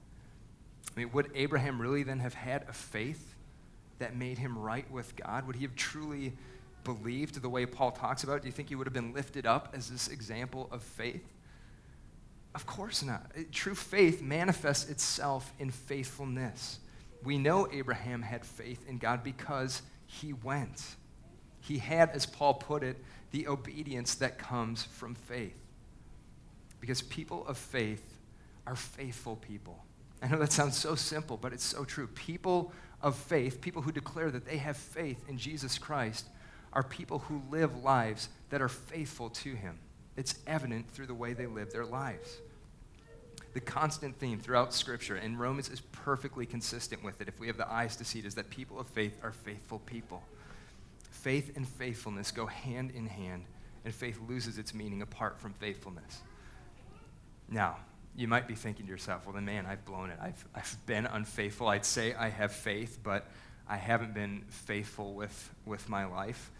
I 0.94 1.00
mean, 1.00 1.12
would 1.12 1.30
Abraham 1.34 1.80
really 1.80 2.02
then 2.02 2.18
have 2.18 2.34
had 2.34 2.64
a 2.68 2.72
faith 2.72 3.34
that 3.98 4.16
made 4.16 4.38
him 4.38 4.58
right 4.58 4.90
with 4.90 5.14
God? 5.16 5.46
Would 5.46 5.56
he 5.56 5.62
have 5.62 5.76
truly 5.76 6.32
believed 6.84 7.40
the 7.40 7.48
way 7.48 7.66
Paul 7.66 7.92
talks 7.92 8.24
about 8.24 8.36
it? 8.36 8.42
Do 8.42 8.48
you 8.48 8.52
think 8.52 8.68
he 8.68 8.74
would 8.74 8.86
have 8.86 8.94
been 8.94 9.12
lifted 9.12 9.46
up 9.46 9.72
as 9.76 9.90
this 9.90 10.08
example 10.08 10.68
of 10.72 10.82
faith? 10.82 11.24
Of 12.54 12.66
course 12.66 13.02
not. 13.02 13.30
True 13.52 13.74
faith 13.74 14.20
manifests 14.20 14.90
itself 14.90 15.52
in 15.58 15.70
faithfulness. 15.70 16.80
We 17.22 17.38
know 17.38 17.68
Abraham 17.70 18.22
had 18.22 18.44
faith 18.44 18.88
in 18.88 18.98
God 18.98 19.22
because 19.22 19.82
he 20.06 20.32
went. 20.32 20.82
He 21.60 21.78
had, 21.78 22.10
as 22.10 22.26
Paul 22.26 22.54
put 22.54 22.82
it, 22.82 22.96
the 23.30 23.46
obedience 23.46 24.16
that 24.16 24.38
comes 24.38 24.82
from 24.82 25.14
faith. 25.14 25.60
Because 26.80 27.02
people 27.02 27.46
of 27.46 27.58
faith 27.58 28.16
are 28.66 28.74
faithful 28.74 29.36
people. 29.36 29.84
I 30.22 30.28
know 30.28 30.38
that 30.38 30.52
sounds 30.52 30.76
so 30.76 30.94
simple, 30.94 31.36
but 31.36 31.52
it's 31.52 31.64
so 31.64 31.84
true. 31.84 32.06
People 32.08 32.72
of 33.00 33.16
faith, 33.16 33.60
people 33.60 33.82
who 33.82 33.92
declare 33.92 34.30
that 34.30 34.44
they 34.44 34.58
have 34.58 34.76
faith 34.76 35.28
in 35.28 35.38
Jesus 35.38 35.78
Christ, 35.78 36.26
are 36.72 36.82
people 36.82 37.20
who 37.20 37.42
live 37.50 37.82
lives 37.82 38.28
that 38.50 38.60
are 38.60 38.68
faithful 38.68 39.30
to 39.30 39.54
Him. 39.54 39.78
It's 40.16 40.34
evident 40.46 40.90
through 40.90 41.06
the 41.06 41.14
way 41.14 41.32
they 41.32 41.46
live 41.46 41.72
their 41.72 41.86
lives. 41.86 42.38
The 43.54 43.60
constant 43.60 44.16
theme 44.18 44.38
throughout 44.38 44.72
Scripture, 44.74 45.16
and 45.16 45.40
Romans 45.40 45.70
is 45.70 45.80
perfectly 45.80 46.46
consistent 46.46 47.02
with 47.02 47.20
it 47.20 47.26
if 47.26 47.40
we 47.40 47.48
have 47.48 47.56
the 47.56 47.70
eyes 47.70 47.96
to 47.96 48.04
see 48.04 48.20
it, 48.20 48.24
is 48.26 48.34
that 48.36 48.50
people 48.50 48.78
of 48.78 48.86
faith 48.88 49.18
are 49.24 49.32
faithful 49.32 49.80
people. 49.80 50.22
Faith 51.10 51.56
and 51.56 51.66
faithfulness 51.66 52.30
go 52.30 52.46
hand 52.46 52.92
in 52.92 53.06
hand, 53.06 53.44
and 53.84 53.92
faith 53.92 54.20
loses 54.28 54.58
its 54.58 54.74
meaning 54.74 55.02
apart 55.02 55.40
from 55.40 55.52
faithfulness. 55.54 56.20
Now, 57.48 57.78
you 58.20 58.28
might 58.28 58.46
be 58.46 58.54
thinking 58.54 58.84
to 58.84 58.90
yourself, 58.92 59.24
well, 59.24 59.34
then, 59.34 59.46
man, 59.46 59.64
I've 59.64 59.84
blown 59.86 60.10
it. 60.10 60.18
I've, 60.20 60.44
I've 60.54 60.76
been 60.84 61.06
unfaithful. 61.06 61.68
I'd 61.68 61.86
say 61.86 62.12
I 62.14 62.28
have 62.28 62.52
faith, 62.52 62.98
but 63.02 63.26
I 63.66 63.76
haven't 63.76 64.12
been 64.12 64.44
faithful 64.48 65.14
with, 65.14 65.54
with 65.64 65.88
my 65.88 66.04
life. 66.04 66.50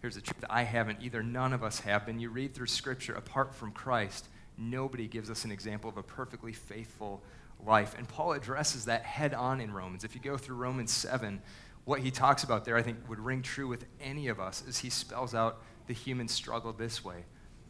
Here's 0.00 0.14
the 0.14 0.20
truth 0.20 0.44
I 0.48 0.62
haven't 0.62 0.98
either. 1.02 1.22
None 1.22 1.52
of 1.52 1.64
us 1.64 1.80
have 1.80 2.06
been. 2.06 2.20
You 2.20 2.30
read 2.30 2.54
through 2.54 2.68
Scripture, 2.68 3.14
apart 3.14 3.54
from 3.54 3.72
Christ, 3.72 4.28
nobody 4.56 5.08
gives 5.08 5.30
us 5.30 5.44
an 5.44 5.50
example 5.50 5.90
of 5.90 5.96
a 5.96 6.02
perfectly 6.02 6.52
faithful 6.52 7.22
life. 7.66 7.96
And 7.98 8.08
Paul 8.08 8.32
addresses 8.32 8.84
that 8.84 9.02
head 9.02 9.34
on 9.34 9.60
in 9.60 9.72
Romans. 9.72 10.04
If 10.04 10.14
you 10.14 10.20
go 10.20 10.36
through 10.36 10.56
Romans 10.56 10.92
7, 10.92 11.42
what 11.84 12.00
he 12.00 12.12
talks 12.12 12.44
about 12.44 12.64
there, 12.64 12.76
I 12.76 12.82
think, 12.82 13.08
would 13.08 13.18
ring 13.18 13.42
true 13.42 13.66
with 13.66 13.84
any 14.00 14.28
of 14.28 14.38
us 14.38 14.62
as 14.68 14.78
he 14.78 14.90
spells 14.90 15.34
out 15.34 15.60
the 15.88 15.94
human 15.94 16.28
struggle 16.28 16.72
this 16.72 17.04
way. 17.04 17.24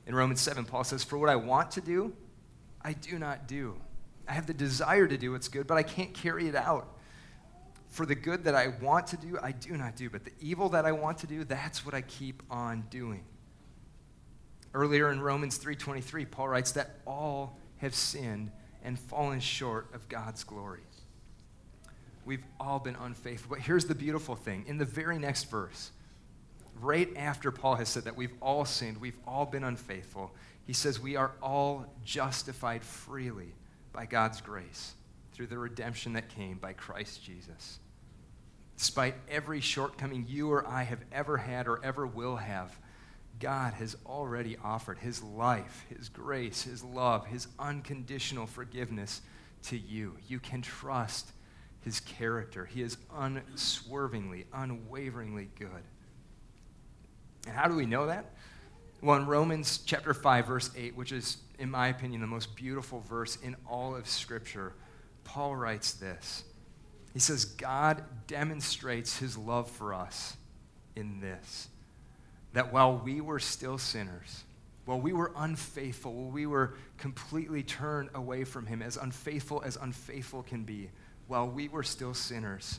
In 0.06 0.14
Romans 0.14 0.42
7, 0.42 0.66
Paul 0.66 0.84
says, 0.84 1.02
For 1.02 1.16
what 1.16 1.30
I 1.30 1.36
want 1.36 1.70
to 1.72 1.80
do, 1.80 2.12
I 2.84 2.92
do 2.92 3.18
not 3.18 3.46
do. 3.46 3.76
I 4.28 4.32
have 4.32 4.46
the 4.46 4.54
desire 4.54 5.06
to 5.06 5.16
do 5.16 5.32
what's 5.32 5.48
good, 5.48 5.66
but 5.66 5.76
I 5.76 5.82
can't 5.82 6.14
carry 6.14 6.48
it 6.48 6.54
out. 6.54 6.88
For 7.88 8.06
the 8.06 8.14
good 8.14 8.44
that 8.44 8.54
I 8.54 8.68
want 8.68 9.08
to 9.08 9.16
do, 9.16 9.38
I 9.42 9.52
do 9.52 9.76
not 9.76 9.96
do. 9.96 10.08
But 10.08 10.24
the 10.24 10.32
evil 10.40 10.70
that 10.70 10.86
I 10.86 10.92
want 10.92 11.18
to 11.18 11.26
do, 11.26 11.44
that's 11.44 11.84
what 11.84 11.94
I 11.94 12.00
keep 12.00 12.42
on 12.50 12.84
doing. 12.90 13.24
Earlier 14.74 15.10
in 15.10 15.20
Romans 15.20 15.58
3:23, 15.58 16.24
Paul 16.24 16.48
writes 16.48 16.72
that 16.72 17.00
all 17.06 17.58
have 17.78 17.94
sinned 17.94 18.50
and 18.82 18.98
fallen 18.98 19.40
short 19.40 19.92
of 19.92 20.08
God's 20.08 20.44
glory. 20.44 20.80
We've 22.24 22.44
all 22.58 22.78
been 22.78 22.96
unfaithful. 22.96 23.50
But 23.50 23.60
here's 23.60 23.86
the 23.86 23.94
beautiful 23.94 24.36
thing. 24.36 24.64
In 24.66 24.78
the 24.78 24.84
very 24.84 25.18
next 25.18 25.50
verse, 25.50 25.90
right 26.80 27.08
after 27.16 27.50
Paul 27.50 27.74
has 27.76 27.88
said 27.88 28.04
that 28.04 28.16
we've 28.16 28.34
all 28.40 28.64
sinned, 28.64 29.00
we've 29.00 29.18
all 29.26 29.44
been 29.44 29.64
unfaithful, 29.64 30.32
he 30.66 30.72
says 30.72 31.00
we 31.00 31.16
are 31.16 31.32
all 31.42 31.86
justified 32.04 32.82
freely 32.82 33.54
by 33.92 34.06
God's 34.06 34.40
grace 34.40 34.94
through 35.32 35.48
the 35.48 35.58
redemption 35.58 36.12
that 36.12 36.28
came 36.28 36.58
by 36.58 36.72
Christ 36.72 37.22
Jesus. 37.24 37.78
Despite 38.76 39.14
every 39.28 39.60
shortcoming 39.60 40.26
you 40.28 40.50
or 40.50 40.66
I 40.66 40.82
have 40.82 41.00
ever 41.12 41.36
had 41.36 41.68
or 41.68 41.84
ever 41.84 42.06
will 42.06 42.36
have, 42.36 42.76
God 43.38 43.74
has 43.74 43.96
already 44.06 44.56
offered 44.62 44.98
his 44.98 45.22
life, 45.22 45.84
his 45.88 46.08
grace, 46.08 46.62
his 46.62 46.84
love, 46.84 47.26
his 47.26 47.48
unconditional 47.58 48.46
forgiveness 48.46 49.20
to 49.64 49.76
you. 49.76 50.16
You 50.28 50.38
can 50.38 50.62
trust 50.62 51.32
his 51.80 52.00
character. 52.00 52.64
He 52.66 52.82
is 52.82 52.96
unswervingly, 53.14 54.46
unwaveringly 54.52 55.48
good. 55.58 55.82
And 57.46 57.56
how 57.56 57.68
do 57.68 57.74
we 57.74 57.86
know 57.86 58.06
that? 58.06 58.26
Well, 59.02 59.16
in 59.16 59.26
Romans 59.26 59.80
chapter 59.84 60.14
5, 60.14 60.46
verse 60.46 60.70
8, 60.76 60.96
which 60.96 61.10
is, 61.10 61.38
in 61.58 61.68
my 61.68 61.88
opinion, 61.88 62.20
the 62.20 62.28
most 62.28 62.54
beautiful 62.54 63.00
verse 63.00 63.36
in 63.42 63.56
all 63.68 63.96
of 63.96 64.06
Scripture, 64.06 64.74
Paul 65.24 65.56
writes 65.56 65.94
this. 65.94 66.44
He 67.12 67.18
says, 67.18 67.44
God 67.44 68.04
demonstrates 68.28 69.18
his 69.18 69.36
love 69.36 69.68
for 69.68 69.92
us 69.92 70.36
in 70.94 71.20
this 71.20 71.68
that 72.52 72.72
while 72.72 72.96
we 72.96 73.20
were 73.20 73.40
still 73.40 73.76
sinners, 73.76 74.44
while 74.84 75.00
we 75.00 75.12
were 75.12 75.32
unfaithful, 75.36 76.12
while 76.12 76.30
we 76.30 76.46
were 76.46 76.74
completely 76.98 77.62
turned 77.64 78.10
away 78.14 78.44
from 78.44 78.66
him, 78.66 78.82
as 78.82 78.96
unfaithful 78.98 79.62
as 79.64 79.76
unfaithful 79.76 80.42
can 80.42 80.62
be, 80.62 80.90
while 81.26 81.48
we 81.48 81.66
were 81.68 81.82
still 81.82 82.14
sinners, 82.14 82.78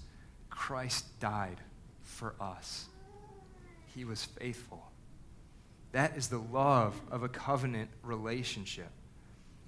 Christ 0.49 1.19
died 1.19 1.57
for 2.01 2.35
us. 2.39 2.85
He 3.95 4.05
was 4.05 4.23
faithful. 4.23 4.92
That 5.93 6.17
is 6.17 6.27
the 6.27 6.39
love 6.39 6.99
of 7.09 7.23
a 7.23 7.29
covenant 7.29 7.89
relationship. 8.03 8.89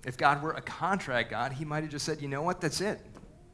If 0.06 0.18
God 0.18 0.44
were 0.44 0.52
a 0.52 0.62
contract 0.62 1.32
God, 1.32 1.54
he 1.54 1.66
might 1.66 1.84
have 1.84 1.92
just 1.92 2.06
said, 2.06 2.22
you 2.22 2.28
know 2.28 2.42
what, 2.42 2.62
that's 2.62 2.82
it. 2.82 3.00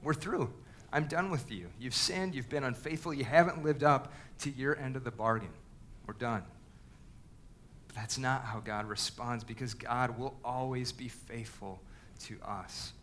We're 0.03 0.13
through. 0.13 0.51
I'm 0.91 1.05
done 1.05 1.29
with 1.29 1.51
you. 1.51 1.67
You've 1.79 1.95
sinned, 1.95 2.33
you've 2.33 2.49
been 2.49 2.63
unfaithful, 2.63 3.13
you 3.13 3.23
haven't 3.23 3.63
lived 3.63 3.83
up 3.83 4.11
to 4.39 4.49
your 4.49 4.77
end 4.77 4.95
of 4.95 5.03
the 5.03 5.11
bargain. 5.11 5.51
We're 6.07 6.13
done. 6.15 6.43
But 7.87 7.95
that's 7.95 8.17
not 8.17 8.43
how 8.43 8.59
God 8.59 8.85
responds 8.87 9.43
because 9.43 9.73
God 9.73 10.17
will 10.17 10.35
always 10.43 10.91
be 10.91 11.07
faithful 11.07 11.81
to 12.25 12.37
us. 12.45 12.93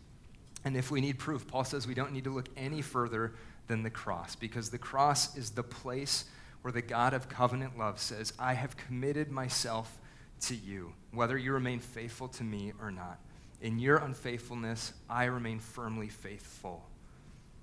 And 0.65 0.75
if 0.75 0.91
we 0.91 0.99
need 0.99 1.17
proof, 1.17 1.47
Paul 1.47 1.63
says 1.63 1.87
we 1.87 1.93
don't 1.93 2.11
need 2.11 2.25
to 2.25 2.31
look 2.31 2.49
any 2.57 2.81
further 2.81 3.33
than 3.67 3.83
the 3.83 3.89
cross 3.89 4.35
because 4.35 4.69
the 4.69 4.77
cross 4.77 5.35
is 5.37 5.51
the 5.51 5.63
place 5.63 6.25
where 6.61 6.71
the 6.71 6.81
God 6.81 7.13
of 7.13 7.29
covenant 7.29 7.77
love 7.77 7.99
says, 7.99 8.33
I 8.37 8.53
have 8.53 8.77
committed 8.77 9.31
myself 9.31 9.99
to 10.41 10.55
you, 10.55 10.93
whether 11.11 11.37
you 11.37 11.53
remain 11.53 11.79
faithful 11.79 12.27
to 12.29 12.43
me 12.43 12.73
or 12.81 12.91
not. 12.91 13.19
In 13.61 13.79
your 13.79 13.97
unfaithfulness, 13.97 14.93
I 15.09 15.25
remain 15.25 15.59
firmly 15.59 16.07
faithful. 16.07 16.85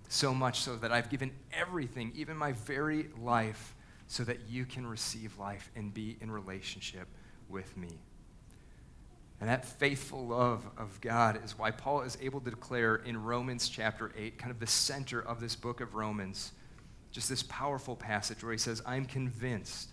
So 0.09 0.35
much 0.35 0.61
so 0.61 0.77
that 0.77 0.93
I've 0.93 1.11
given 1.11 1.33
everything, 1.53 2.13
even 2.15 2.37
my 2.37 2.53
very 2.53 3.09
life, 3.19 3.75
so 4.07 4.23
that 4.25 4.49
you 4.49 4.65
can 4.65 4.87
receive 4.87 5.39
life 5.39 5.71
and 5.75 5.93
be 5.93 6.17
in 6.21 6.31
relationship 6.31 7.09
with 7.49 7.77
me. 7.77 7.99
And 9.41 9.51
that 9.51 9.65
faithful 9.65 10.27
love 10.27 10.65
of 10.79 11.01
God 11.01 11.45
is 11.45 11.59
why 11.59 11.71
Paul 11.71 12.03
is 12.03 12.17
able 12.23 12.41
to 12.41 12.51
declare 12.51 12.97
in 12.97 13.23
Romans 13.23 13.69
chapter 13.69 14.13
8, 14.17 14.39
kind 14.39 14.51
of 14.51 14.61
the 14.61 14.67
center 14.67 15.21
of 15.21 15.41
this 15.41 15.57
book 15.57 15.81
of 15.81 15.95
Romans, 15.95 16.53
just 17.17 17.31
this 17.31 17.43
powerful 17.45 17.97
passage 17.97 18.45
where 18.45 18.53
he 18.53 18.59
says, 18.59 18.83
I'm 18.85 19.07
convinced 19.07 19.89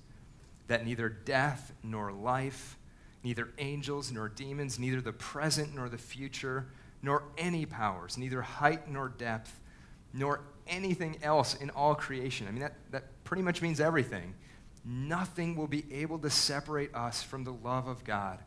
that 0.67 0.85
neither 0.85 1.07
death 1.07 1.71
nor 1.81 2.11
life, 2.11 2.77
neither 3.23 3.47
angels 3.59 4.11
nor 4.11 4.27
demons, 4.27 4.77
neither 4.77 4.99
the 4.99 5.13
present 5.13 5.73
nor 5.73 5.87
the 5.87 5.97
future, 5.97 6.67
nor 7.01 7.23
any 7.37 7.65
powers, 7.65 8.17
neither 8.17 8.41
height 8.41 8.91
nor 8.91 9.07
depth, 9.07 9.57
nor 10.11 10.41
anything 10.67 11.17
else 11.23 11.55
in 11.55 11.69
all 11.69 11.95
creation. 11.95 12.45
I 12.45 12.51
mean, 12.51 12.59
that, 12.59 12.75
that 12.91 13.23
pretty 13.23 13.41
much 13.41 13.61
means 13.61 13.79
everything. 13.79 14.33
Nothing 14.83 15.55
will 15.55 15.67
be 15.67 15.85
able 15.93 16.19
to 16.19 16.29
separate 16.29 16.93
us 16.93 17.23
from 17.23 17.45
the 17.45 17.53
love 17.53 17.87
of 17.87 18.03
God 18.03 18.39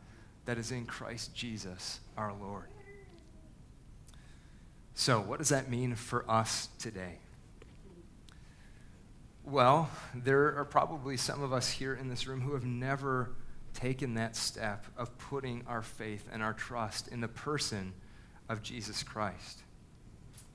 that 0.45 0.59
is 0.59 0.71
in 0.71 0.85
Christ 0.85 1.33
Jesus 1.33 1.99
our 2.15 2.31
Lord. 2.31 2.67
So, 4.93 5.19
what 5.19 5.39
does 5.39 5.49
that 5.49 5.67
mean 5.67 5.95
for 5.95 6.29
us 6.29 6.69
today? 6.77 7.17
Well, 9.49 9.89
there 10.13 10.57
are 10.57 10.65
probably 10.65 11.15
some 11.15 11.41
of 11.41 11.53
us 11.53 11.71
here 11.71 11.93
in 11.93 12.09
this 12.09 12.27
room 12.27 12.41
who 12.41 12.51
have 12.53 12.65
never 12.65 13.31
taken 13.73 14.15
that 14.15 14.35
step 14.35 14.85
of 14.97 15.17
putting 15.17 15.63
our 15.67 15.81
faith 15.81 16.27
and 16.33 16.43
our 16.43 16.51
trust 16.51 17.07
in 17.07 17.21
the 17.21 17.29
person 17.29 17.93
of 18.49 18.61
Jesus 18.61 19.03
Christ. 19.03 19.61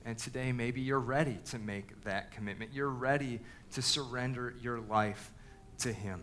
And 0.05 0.15
today, 0.15 0.51
maybe 0.51 0.79
you're 0.81 0.99
ready 0.99 1.39
to 1.45 1.57
make 1.57 2.03
that 2.03 2.33
commitment. 2.33 2.69
You're 2.71 2.87
ready 2.87 3.39
to 3.71 3.81
surrender 3.81 4.53
your 4.61 4.79
life 4.79 5.31
to 5.79 5.91
Him 5.91 6.21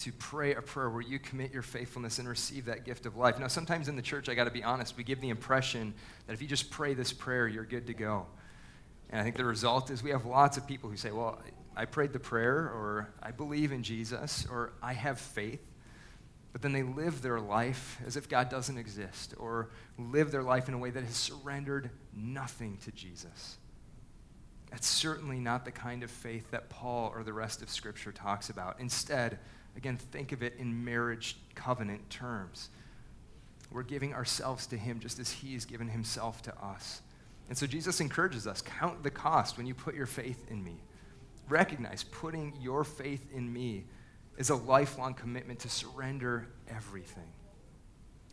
to 0.00 0.12
pray 0.12 0.52
a 0.54 0.60
prayer 0.60 0.90
where 0.90 1.00
you 1.00 1.18
commit 1.20 1.52
your 1.52 1.62
faithfulness 1.62 2.18
and 2.18 2.28
receive 2.28 2.64
that 2.66 2.84
gift 2.84 3.06
of 3.06 3.16
life. 3.16 3.38
Now, 3.38 3.46
sometimes 3.46 3.88
in 3.88 3.94
the 3.94 4.02
church, 4.02 4.28
I 4.28 4.34
got 4.34 4.44
to 4.44 4.50
be 4.50 4.64
honest, 4.64 4.96
we 4.96 5.04
give 5.04 5.20
the 5.20 5.30
impression 5.30 5.94
that 6.26 6.32
if 6.32 6.42
you 6.42 6.48
just 6.48 6.70
pray 6.70 6.92
this 6.92 7.12
prayer, 7.12 7.46
you're 7.46 7.64
good 7.64 7.86
to 7.86 7.94
go. 7.94 8.26
And 9.08 9.20
I 9.20 9.24
think 9.24 9.36
the 9.36 9.44
result 9.44 9.90
is 9.90 10.02
we 10.02 10.10
have 10.10 10.26
lots 10.26 10.56
of 10.56 10.66
people 10.66 10.90
who 10.90 10.96
say, 10.96 11.12
Well, 11.12 11.38
I 11.76 11.84
prayed 11.84 12.12
the 12.12 12.18
prayer, 12.18 12.56
or 12.56 13.08
I 13.22 13.30
believe 13.30 13.72
in 13.72 13.82
Jesus, 13.82 14.46
or 14.50 14.72
I 14.82 14.92
have 14.92 15.18
faith. 15.18 15.62
But 16.52 16.60
then 16.60 16.72
they 16.72 16.82
live 16.82 17.22
their 17.22 17.40
life 17.40 17.98
as 18.06 18.16
if 18.16 18.28
God 18.28 18.50
doesn't 18.50 18.76
exist, 18.76 19.34
or 19.38 19.70
live 19.98 20.30
their 20.30 20.42
life 20.42 20.68
in 20.68 20.74
a 20.74 20.78
way 20.78 20.90
that 20.90 21.02
has 21.02 21.16
surrendered 21.16 21.90
nothing 22.14 22.76
to 22.84 22.92
Jesus. 22.92 23.56
That's 24.70 24.86
certainly 24.86 25.38
not 25.38 25.64
the 25.64 25.72
kind 25.72 26.02
of 26.02 26.10
faith 26.10 26.50
that 26.50 26.68
Paul 26.68 27.12
or 27.14 27.22
the 27.22 27.32
rest 27.32 27.62
of 27.62 27.70
Scripture 27.70 28.12
talks 28.12 28.50
about. 28.50 28.80
Instead, 28.80 29.38
Again, 29.76 29.96
think 29.96 30.32
of 30.32 30.42
it 30.42 30.54
in 30.58 30.84
marriage 30.84 31.36
covenant 31.54 32.10
terms. 32.10 32.68
We're 33.70 33.82
giving 33.82 34.12
ourselves 34.12 34.66
to 34.68 34.76
Him 34.76 35.00
just 35.00 35.18
as 35.18 35.30
He 35.30 35.54
has 35.54 35.64
given 35.64 35.88
Himself 35.88 36.42
to 36.42 36.54
us. 36.62 37.00
And 37.48 37.56
so 37.56 37.66
Jesus 37.66 38.00
encourages 38.00 38.46
us 38.46 38.62
count 38.62 39.02
the 39.02 39.10
cost 39.10 39.56
when 39.56 39.66
you 39.66 39.74
put 39.74 39.94
your 39.94 40.06
faith 40.06 40.50
in 40.50 40.62
me. 40.62 40.76
Recognize 41.48 42.04
putting 42.04 42.54
your 42.60 42.84
faith 42.84 43.26
in 43.32 43.52
me 43.52 43.84
is 44.38 44.50
a 44.50 44.56
lifelong 44.56 45.14
commitment 45.14 45.60
to 45.60 45.68
surrender 45.68 46.48
everything. 46.68 47.30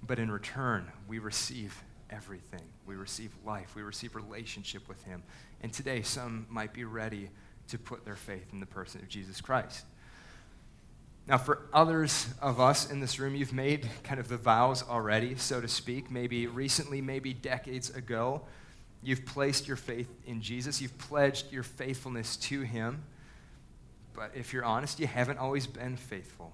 But 0.01 0.19
in 0.19 0.31
return, 0.31 0.91
we 1.07 1.19
receive 1.19 1.83
everything. 2.09 2.63
We 2.85 2.95
receive 2.95 3.31
life, 3.45 3.75
we 3.75 3.81
receive 3.81 4.15
relationship 4.15 4.87
with 4.87 5.03
Him. 5.03 5.23
And 5.61 5.73
today, 5.73 6.01
some 6.01 6.47
might 6.49 6.73
be 6.73 6.85
ready 6.85 7.29
to 7.67 7.77
put 7.77 8.05
their 8.05 8.15
faith 8.15 8.47
in 8.51 8.59
the 8.59 8.65
person 8.65 9.01
of 9.01 9.09
Jesus 9.09 9.41
Christ. 9.41 9.85
Now, 11.27 11.37
for 11.37 11.67
others 11.71 12.27
of 12.41 12.59
us 12.59 12.89
in 12.89 13.01
this 13.01 13.19
room, 13.19 13.35
you've 13.35 13.53
made 13.53 13.87
kind 14.03 14.19
of 14.19 14.29
the 14.29 14.37
vows 14.37 14.81
already, 14.81 15.35
so 15.35 15.61
to 15.61 15.67
speak. 15.67 16.09
Maybe 16.09 16.47
recently, 16.47 17.01
maybe 17.01 17.33
decades 17.33 17.91
ago, 17.91 18.41
you've 19.03 19.25
placed 19.25 19.67
your 19.67 19.77
faith 19.77 20.09
in 20.25 20.41
Jesus. 20.41 20.81
You've 20.81 20.97
pledged 20.97 21.51
your 21.51 21.63
faithfulness 21.63 22.37
to 22.37 22.61
Him. 22.61 23.03
But 24.13 24.31
if 24.35 24.53
you're 24.53 24.65
honest, 24.65 24.99
you 24.99 25.07
haven't 25.07 25.39
always 25.39 25.67
been 25.67 25.95
faithful. 25.95 26.53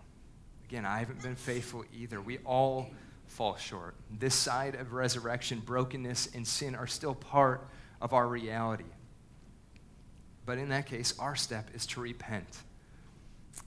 Again, 0.67 0.85
I 0.85 0.99
haven't 0.99 1.21
been 1.21 1.35
faithful 1.35 1.83
either. 1.93 2.21
We 2.21 2.39
all 2.39 2.89
fall 3.27 3.55
short. 3.55 3.95
This 4.11 4.35
side 4.35 4.75
of 4.75 4.93
resurrection, 4.93 5.59
brokenness 5.59 6.29
and 6.33 6.47
sin 6.47 6.75
are 6.75 6.87
still 6.87 7.15
part 7.15 7.67
of 8.01 8.13
our 8.13 8.27
reality. 8.27 8.85
But 10.45 10.57
in 10.57 10.69
that 10.69 10.85
case, 10.85 11.13
our 11.17 11.35
step 11.35 11.69
is 11.73 11.85
to 11.87 12.01
repent. 12.01 12.47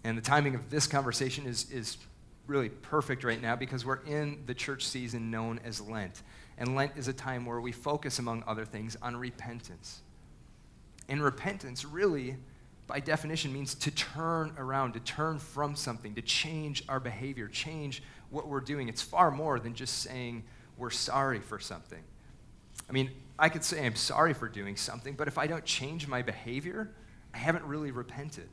And 0.04 0.16
the 0.16 0.22
timing 0.22 0.54
of 0.54 0.70
this 0.70 0.86
conversation 0.86 1.46
is, 1.46 1.70
is 1.70 1.96
really 2.48 2.70
perfect 2.70 3.22
right 3.22 3.40
now 3.40 3.54
because 3.54 3.84
we're 3.84 4.02
in 4.04 4.42
the 4.46 4.54
church 4.54 4.86
season 4.86 5.30
known 5.30 5.60
as 5.64 5.80
Lent. 5.80 6.22
And 6.56 6.74
Lent 6.74 6.92
is 6.96 7.06
a 7.06 7.12
time 7.12 7.46
where 7.46 7.60
we 7.60 7.70
focus, 7.70 8.18
among 8.18 8.42
other 8.46 8.64
things, 8.64 8.96
on 9.00 9.16
repentance. 9.16 10.00
And 11.08 11.22
repentance 11.22 11.84
really, 11.84 12.36
by 12.86 13.00
definition, 13.00 13.52
means 13.52 13.74
to 13.76 13.90
turn 13.90 14.54
around, 14.58 14.94
to 14.94 15.00
turn 15.00 15.38
from 15.38 15.76
something, 15.76 16.14
to 16.14 16.22
change 16.22 16.82
our 16.88 16.98
behavior, 16.98 17.46
change 17.48 18.02
what 18.30 18.48
we're 18.48 18.60
doing. 18.60 18.88
It's 18.88 19.02
far 19.02 19.30
more 19.30 19.60
than 19.60 19.74
just 19.74 20.02
saying 20.02 20.42
we're 20.76 20.90
sorry 20.90 21.40
for 21.40 21.58
something. 21.58 22.02
I 22.88 22.92
mean, 22.92 23.10
I 23.38 23.50
could 23.50 23.62
say 23.62 23.84
I'm 23.84 23.94
sorry 23.94 24.32
for 24.32 24.48
doing 24.48 24.76
something, 24.76 25.14
but 25.14 25.28
if 25.28 25.38
I 25.38 25.46
don't 25.46 25.64
change 25.64 26.08
my 26.08 26.22
behavior, 26.22 26.90
I 27.34 27.38
haven't 27.38 27.64
really 27.64 27.90
repented. 27.90 28.48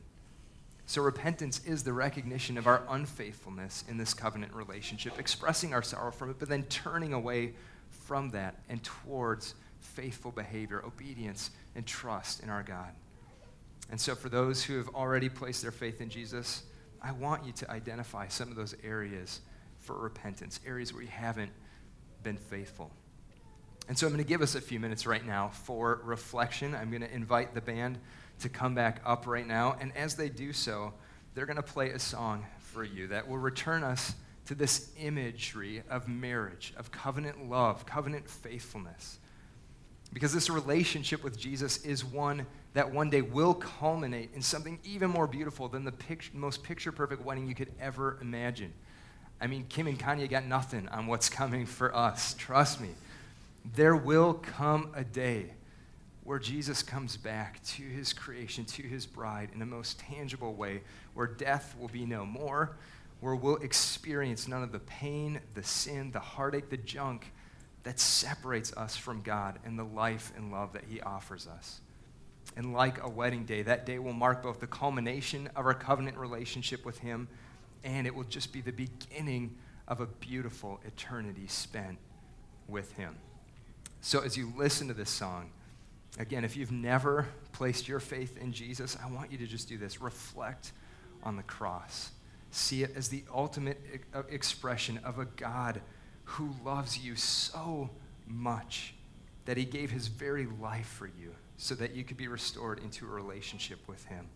So, 0.88 1.02
repentance 1.02 1.60
is 1.66 1.82
the 1.82 1.92
recognition 1.92 2.56
of 2.56 2.68
our 2.68 2.84
unfaithfulness 2.88 3.84
in 3.88 3.96
this 3.98 4.14
covenant 4.14 4.54
relationship, 4.54 5.18
expressing 5.18 5.74
our 5.74 5.82
sorrow 5.82 6.12
from 6.12 6.30
it, 6.30 6.36
but 6.38 6.48
then 6.48 6.62
turning 6.64 7.12
away 7.12 7.54
from 7.90 8.30
that 8.30 8.60
and 8.68 8.82
towards 8.84 9.54
faithful 9.80 10.30
behavior, 10.30 10.84
obedience, 10.86 11.50
and 11.74 11.84
trust 11.86 12.40
in 12.40 12.50
our 12.50 12.62
God. 12.62 12.92
And 13.90 14.00
so, 14.00 14.14
for 14.14 14.28
those 14.28 14.62
who 14.62 14.76
have 14.76 14.88
already 14.94 15.28
placed 15.28 15.62
their 15.62 15.72
faith 15.72 16.00
in 16.00 16.08
Jesus, 16.08 16.62
I 17.02 17.10
want 17.10 17.44
you 17.44 17.52
to 17.52 17.70
identify 17.70 18.28
some 18.28 18.48
of 18.48 18.54
those 18.56 18.76
areas 18.84 19.40
for 19.80 19.98
repentance, 19.98 20.60
areas 20.64 20.92
where 20.92 21.02
you 21.02 21.08
haven't 21.08 21.52
been 22.22 22.36
faithful. 22.36 22.92
And 23.88 23.96
so 23.96 24.06
I'm 24.06 24.12
going 24.12 24.24
to 24.24 24.28
give 24.28 24.42
us 24.42 24.54
a 24.54 24.60
few 24.60 24.80
minutes 24.80 25.06
right 25.06 25.24
now 25.24 25.48
for 25.48 26.00
reflection. 26.04 26.74
I'm 26.74 26.90
going 26.90 27.02
to 27.02 27.12
invite 27.12 27.54
the 27.54 27.60
band 27.60 27.98
to 28.40 28.48
come 28.48 28.74
back 28.74 29.00
up 29.04 29.26
right 29.26 29.46
now. 29.46 29.76
And 29.80 29.96
as 29.96 30.16
they 30.16 30.28
do 30.28 30.52
so, 30.52 30.92
they're 31.34 31.46
going 31.46 31.56
to 31.56 31.62
play 31.62 31.90
a 31.90 31.98
song 31.98 32.46
for 32.58 32.82
you 32.82 33.06
that 33.08 33.28
will 33.28 33.38
return 33.38 33.84
us 33.84 34.14
to 34.46 34.54
this 34.54 34.90
imagery 35.00 35.82
of 35.90 36.08
marriage, 36.08 36.72
of 36.76 36.90
covenant 36.90 37.48
love, 37.48 37.86
covenant 37.86 38.28
faithfulness. 38.28 39.18
Because 40.12 40.32
this 40.32 40.48
relationship 40.48 41.22
with 41.22 41.38
Jesus 41.38 41.84
is 41.84 42.04
one 42.04 42.46
that 42.74 42.92
one 42.92 43.10
day 43.10 43.22
will 43.22 43.54
culminate 43.54 44.30
in 44.34 44.42
something 44.42 44.78
even 44.84 45.10
more 45.10 45.26
beautiful 45.26 45.68
than 45.68 45.84
the 45.84 45.92
most 46.32 46.62
picture 46.62 46.92
perfect 46.92 47.24
wedding 47.24 47.48
you 47.48 47.54
could 47.54 47.72
ever 47.80 48.18
imagine. 48.20 48.72
I 49.40 49.46
mean, 49.46 49.66
Kim 49.68 49.86
and 49.86 49.98
Kanye 49.98 50.28
got 50.28 50.44
nothing 50.44 50.88
on 50.88 51.06
what's 51.06 51.28
coming 51.28 51.66
for 51.66 51.94
us. 51.94 52.34
Trust 52.34 52.80
me. 52.80 52.90
There 53.74 53.96
will 53.96 54.34
come 54.34 54.92
a 54.94 55.04
day 55.04 55.52
where 56.24 56.38
Jesus 56.38 56.82
comes 56.82 57.16
back 57.16 57.62
to 57.64 57.82
his 57.82 58.12
creation, 58.12 58.64
to 58.64 58.82
his 58.82 59.06
bride, 59.06 59.50
in 59.54 59.62
a 59.62 59.66
most 59.66 59.98
tangible 59.98 60.54
way, 60.54 60.82
where 61.14 61.26
death 61.26 61.76
will 61.78 61.88
be 61.88 62.04
no 62.04 62.26
more, 62.26 62.76
where 63.20 63.34
we'll 63.34 63.56
experience 63.56 64.48
none 64.48 64.62
of 64.62 64.72
the 64.72 64.80
pain, 64.80 65.40
the 65.54 65.62
sin, 65.62 66.10
the 66.10 66.20
heartache, 66.20 66.68
the 66.68 66.76
junk 66.76 67.32
that 67.84 68.00
separates 68.00 68.72
us 68.76 68.96
from 68.96 69.22
God 69.22 69.58
and 69.64 69.78
the 69.78 69.84
life 69.84 70.32
and 70.36 70.50
love 70.50 70.72
that 70.72 70.84
he 70.88 71.00
offers 71.00 71.46
us. 71.46 71.80
And 72.56 72.72
like 72.72 73.02
a 73.02 73.08
wedding 73.08 73.44
day, 73.44 73.62
that 73.62 73.86
day 73.86 73.98
will 73.98 74.12
mark 74.12 74.42
both 74.42 74.60
the 74.60 74.66
culmination 74.66 75.48
of 75.54 75.66
our 75.66 75.74
covenant 75.74 76.16
relationship 76.16 76.84
with 76.84 76.98
him 76.98 77.28
and 77.84 78.06
it 78.06 78.14
will 78.14 78.24
just 78.24 78.52
be 78.52 78.60
the 78.60 78.72
beginning 78.72 79.56
of 79.86 80.00
a 80.00 80.06
beautiful 80.06 80.80
eternity 80.84 81.46
spent 81.46 81.98
with 82.66 82.92
him. 82.94 83.14
So 84.00 84.20
as 84.20 84.36
you 84.36 84.52
listen 84.56 84.88
to 84.88 84.94
this 84.94 85.10
song, 85.10 85.50
again, 86.18 86.44
if 86.44 86.56
you've 86.56 86.72
never 86.72 87.26
placed 87.52 87.88
your 87.88 88.00
faith 88.00 88.36
in 88.38 88.52
Jesus, 88.52 88.96
I 89.02 89.10
want 89.10 89.32
you 89.32 89.38
to 89.38 89.46
just 89.46 89.68
do 89.68 89.78
this. 89.78 90.00
Reflect 90.00 90.72
on 91.22 91.36
the 91.36 91.42
cross. 91.42 92.10
See 92.50 92.82
it 92.82 92.92
as 92.96 93.08
the 93.08 93.24
ultimate 93.34 93.80
uh, 94.14 94.22
expression 94.28 95.00
of 95.04 95.18
a 95.18 95.24
God 95.24 95.80
who 96.24 96.54
loves 96.64 96.98
you 96.98 97.16
so 97.16 97.90
much 98.26 98.94
that 99.44 99.56
he 99.56 99.64
gave 99.64 99.90
his 99.90 100.08
very 100.08 100.46
life 100.60 100.88
for 100.88 101.06
you 101.06 101.34
so 101.56 101.74
that 101.74 101.94
you 101.94 102.04
could 102.04 102.16
be 102.16 102.28
restored 102.28 102.80
into 102.80 103.06
a 103.06 103.08
relationship 103.08 103.78
with 103.88 104.04
him 104.06 104.28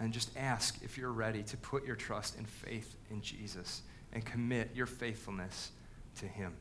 and 0.00 0.12
just 0.12 0.30
ask 0.36 0.78
if 0.82 0.98
you're 0.98 1.12
ready 1.12 1.42
to 1.42 1.56
put 1.56 1.84
your 1.86 1.96
trust 1.96 2.36
and 2.36 2.48
faith 2.48 2.96
in 3.10 3.20
Jesus 3.22 3.82
and 4.12 4.24
commit 4.24 4.70
your 4.74 4.86
faithfulness 4.86 5.72
to 6.18 6.26
Him. 6.26 6.52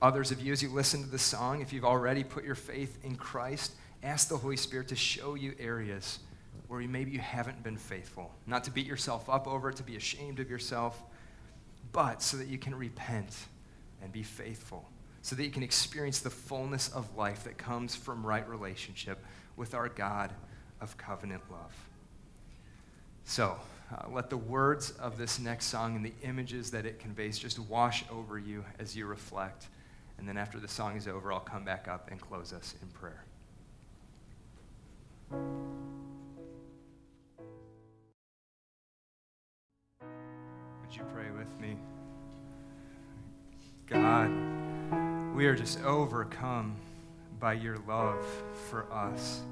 Others 0.00 0.30
of 0.30 0.40
you, 0.40 0.52
as 0.52 0.62
you 0.62 0.68
listen 0.68 1.02
to 1.02 1.08
the 1.08 1.18
song, 1.18 1.60
if 1.60 1.72
you've 1.72 1.84
already 1.84 2.22
put 2.22 2.44
your 2.44 2.54
faith 2.54 2.98
in 3.02 3.16
Christ, 3.16 3.72
ask 4.02 4.28
the 4.28 4.36
Holy 4.36 4.56
Spirit 4.56 4.88
to 4.88 4.96
show 4.96 5.34
you 5.34 5.54
areas 5.58 6.20
where 6.68 6.80
maybe 6.82 7.10
you 7.10 7.18
haven't 7.18 7.62
been 7.62 7.76
faithful. 7.76 8.30
Not 8.46 8.62
to 8.64 8.70
beat 8.70 8.86
yourself 8.86 9.28
up 9.28 9.48
over 9.48 9.70
it, 9.70 9.76
to 9.76 9.82
be 9.82 9.96
ashamed 9.96 10.38
of 10.38 10.48
yourself, 10.48 11.02
but 11.90 12.22
so 12.22 12.36
that 12.36 12.46
you 12.46 12.58
can 12.58 12.74
repent 12.74 13.34
and 14.02 14.12
be 14.12 14.22
faithful, 14.22 14.88
so 15.22 15.34
that 15.34 15.44
you 15.44 15.50
can 15.50 15.62
experience 15.62 16.20
the 16.20 16.30
fullness 16.30 16.88
of 16.90 17.16
life 17.16 17.44
that 17.44 17.58
comes 17.58 17.96
from 17.96 18.24
right 18.24 18.48
relationship 18.48 19.18
with 19.56 19.74
our 19.74 19.88
God 19.88 20.30
of 20.80 20.96
covenant 20.96 21.42
love. 21.50 21.74
So, 23.24 23.56
uh, 23.90 24.08
let 24.10 24.30
the 24.30 24.36
words 24.36 24.90
of 24.92 25.16
this 25.16 25.38
next 25.38 25.66
song 25.66 25.96
and 25.96 26.04
the 26.04 26.12
images 26.22 26.70
that 26.70 26.84
it 26.84 27.00
conveys 27.00 27.38
just 27.38 27.58
wash 27.58 28.04
over 28.10 28.38
you 28.38 28.64
as 28.78 28.94
you 28.94 29.06
reflect. 29.06 29.66
And 30.18 30.28
then 30.28 30.36
after 30.36 30.58
the 30.58 30.68
song 30.68 30.96
is 30.96 31.06
over, 31.08 31.32
I'll 31.32 31.40
come 31.40 31.64
back 31.64 31.88
up 31.88 32.10
and 32.10 32.20
close 32.20 32.52
us 32.52 32.74
in 32.82 32.88
prayer. 32.88 33.24
Would 40.82 40.96
you 40.96 41.02
pray 41.14 41.30
with 41.30 41.60
me? 41.60 41.76
God, 43.86 44.30
we 45.34 45.46
are 45.46 45.54
just 45.54 45.82
overcome 45.82 46.76
by 47.38 47.52
your 47.54 47.78
love 47.86 48.26
for 48.68 48.90
us 48.92 49.42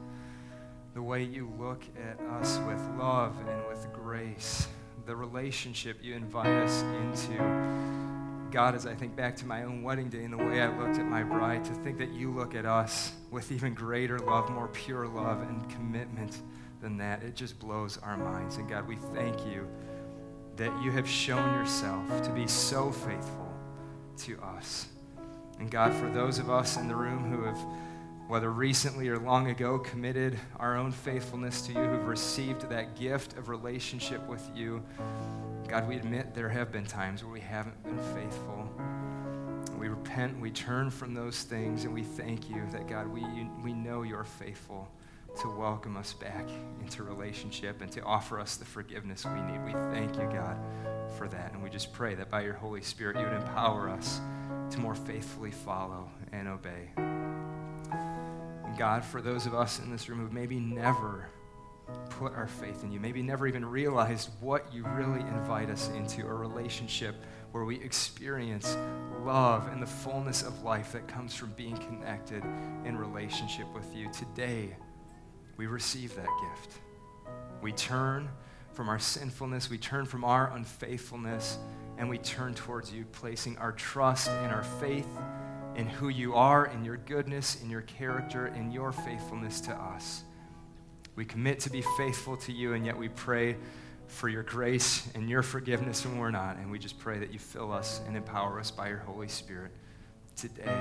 the 0.96 1.02
way 1.02 1.22
you 1.22 1.52
look 1.58 1.82
at 2.08 2.18
us 2.38 2.58
with 2.66 2.80
love 2.98 3.36
and 3.46 3.66
with 3.68 3.86
grace, 3.92 4.66
the 5.04 5.14
relationship 5.14 5.98
you 6.02 6.14
invite 6.14 6.46
us 6.46 6.82
into. 6.82 8.05
God, 8.50 8.74
as 8.74 8.86
I 8.86 8.94
think 8.94 9.16
back 9.16 9.36
to 9.36 9.46
my 9.46 9.64
own 9.64 9.82
wedding 9.82 10.08
day 10.08 10.24
and 10.24 10.32
the 10.32 10.38
way 10.38 10.60
I 10.60 10.76
looked 10.78 10.98
at 10.98 11.06
my 11.06 11.22
bride, 11.22 11.64
to 11.64 11.74
think 11.74 11.98
that 11.98 12.12
you 12.12 12.30
look 12.30 12.54
at 12.54 12.64
us 12.64 13.12
with 13.30 13.52
even 13.52 13.74
greater 13.74 14.18
love, 14.18 14.50
more 14.50 14.68
pure 14.68 15.06
love 15.06 15.42
and 15.42 15.68
commitment 15.70 16.40
than 16.80 16.96
that, 16.98 17.22
it 17.22 17.34
just 17.34 17.58
blows 17.58 17.98
our 17.98 18.16
minds. 18.16 18.56
And 18.56 18.68
God, 18.68 18.86
we 18.86 18.96
thank 19.14 19.46
you 19.46 19.68
that 20.56 20.82
you 20.82 20.90
have 20.90 21.08
shown 21.08 21.54
yourself 21.54 22.22
to 22.22 22.30
be 22.30 22.46
so 22.46 22.90
faithful 22.90 23.54
to 24.18 24.40
us. 24.40 24.86
And 25.58 25.70
God, 25.70 25.92
for 25.94 26.08
those 26.10 26.38
of 26.38 26.50
us 26.50 26.76
in 26.76 26.88
the 26.88 26.96
room 26.96 27.30
who 27.30 27.42
have 27.44 27.58
whether 28.28 28.50
recently 28.50 29.08
or 29.08 29.18
long 29.18 29.48
ago, 29.50 29.78
committed 29.78 30.38
our 30.56 30.76
own 30.76 30.90
faithfulness 30.90 31.62
to 31.62 31.72
you, 31.72 31.78
who've 31.78 32.08
received 32.08 32.68
that 32.68 32.96
gift 32.96 33.36
of 33.36 33.48
relationship 33.48 34.26
with 34.26 34.48
you. 34.54 34.82
God, 35.68 35.88
we 35.88 35.96
admit 35.96 36.34
there 36.34 36.48
have 36.48 36.72
been 36.72 36.86
times 36.86 37.22
where 37.22 37.32
we 37.32 37.40
haven't 37.40 37.80
been 37.84 37.98
faithful. 38.14 38.68
We 39.78 39.88
repent, 39.88 40.40
we 40.40 40.50
turn 40.50 40.90
from 40.90 41.14
those 41.14 41.42
things, 41.42 41.84
and 41.84 41.94
we 41.94 42.02
thank 42.02 42.50
you 42.50 42.62
that, 42.72 42.88
God, 42.88 43.06
we, 43.08 43.22
we 43.62 43.72
know 43.72 44.02
you're 44.02 44.24
faithful 44.24 44.88
to 45.40 45.48
welcome 45.48 45.96
us 45.96 46.14
back 46.14 46.48
into 46.80 47.02
relationship 47.02 47.82
and 47.82 47.92
to 47.92 48.02
offer 48.02 48.40
us 48.40 48.56
the 48.56 48.64
forgiveness 48.64 49.26
we 49.26 49.40
need. 49.42 49.64
We 49.64 49.72
thank 49.72 50.16
you, 50.16 50.28
God, 50.32 50.58
for 51.18 51.28
that. 51.28 51.52
And 51.52 51.62
we 51.62 51.68
just 51.68 51.92
pray 51.92 52.14
that 52.14 52.30
by 52.30 52.42
your 52.42 52.54
Holy 52.54 52.80
Spirit, 52.80 53.18
you 53.18 53.24
would 53.24 53.34
empower 53.34 53.90
us 53.90 54.20
to 54.70 54.80
more 54.80 54.94
faithfully 54.94 55.50
follow 55.50 56.08
and 56.32 56.48
obey. 56.48 57.25
God, 58.76 59.04
for 59.04 59.22
those 59.22 59.46
of 59.46 59.54
us 59.54 59.78
in 59.78 59.90
this 59.90 60.08
room 60.08 60.26
who 60.26 60.32
maybe 60.34 60.60
never 60.60 61.28
put 62.10 62.34
our 62.34 62.46
faith 62.46 62.84
in 62.84 62.92
you, 62.92 63.00
maybe 63.00 63.22
never 63.22 63.46
even 63.46 63.64
realized 63.64 64.30
what 64.40 64.72
you 64.72 64.84
really 64.94 65.20
invite 65.20 65.70
us 65.70 65.88
into 65.90 66.26
a 66.26 66.34
relationship 66.34 67.14
where 67.52 67.64
we 67.64 67.76
experience 67.82 68.76
love 69.24 69.68
and 69.68 69.80
the 69.80 69.86
fullness 69.86 70.42
of 70.42 70.62
life 70.62 70.92
that 70.92 71.08
comes 71.08 71.34
from 71.34 71.52
being 71.52 71.76
connected 71.78 72.42
in 72.84 72.96
relationship 72.96 73.66
with 73.74 73.94
you. 73.94 74.10
Today, 74.12 74.76
we 75.56 75.66
receive 75.66 76.14
that 76.16 76.28
gift. 76.40 76.78
We 77.62 77.72
turn 77.72 78.28
from 78.72 78.88
our 78.90 78.98
sinfulness, 78.98 79.70
we 79.70 79.78
turn 79.78 80.04
from 80.04 80.22
our 80.22 80.52
unfaithfulness, 80.54 81.58
and 81.96 82.10
we 82.10 82.18
turn 82.18 82.52
towards 82.52 82.92
you, 82.92 83.06
placing 83.12 83.56
our 83.56 83.72
trust 83.72 84.28
and 84.28 84.52
our 84.52 84.64
faith 84.64 85.08
in 85.76 85.86
who 85.86 86.08
you 86.08 86.34
are, 86.34 86.66
in 86.66 86.84
your 86.84 86.96
goodness, 86.96 87.62
in 87.62 87.70
your 87.70 87.82
character, 87.82 88.48
in 88.48 88.72
your 88.72 88.92
faithfulness 88.92 89.60
to 89.62 89.72
us. 89.72 90.24
We 91.14 91.24
commit 91.24 91.60
to 91.60 91.70
be 91.70 91.82
faithful 91.96 92.36
to 92.38 92.52
you, 92.52 92.72
and 92.74 92.84
yet 92.84 92.96
we 92.96 93.08
pray 93.08 93.56
for 94.06 94.28
your 94.28 94.42
grace 94.42 95.08
and 95.14 95.28
your 95.28 95.42
forgiveness 95.42 96.04
when 96.04 96.18
we're 96.18 96.30
not. 96.30 96.56
And 96.56 96.70
we 96.70 96.78
just 96.78 96.98
pray 96.98 97.18
that 97.18 97.32
you 97.32 97.38
fill 97.38 97.72
us 97.72 98.00
and 98.06 98.16
empower 98.16 98.58
us 98.58 98.70
by 98.70 98.88
your 98.88 98.98
Holy 98.98 99.28
Spirit. 99.28 99.72
Today, 100.34 100.76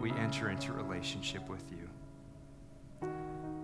we 0.00 0.10
enter 0.12 0.50
into 0.50 0.72
relationship 0.72 1.48
with 1.48 1.64
you. 1.70 3.08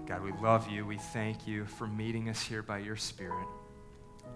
God, 0.07 0.23
we 0.23 0.33
love 0.41 0.71
you. 0.71 0.87
We 0.87 0.99
thank 0.99 1.47
you 1.49 1.65
for 1.65 1.87
meeting 1.87 2.29
us 2.29 2.41
here 2.41 2.63
by 2.63 2.79
your 2.79 2.97
Spirit. 2.97 3.47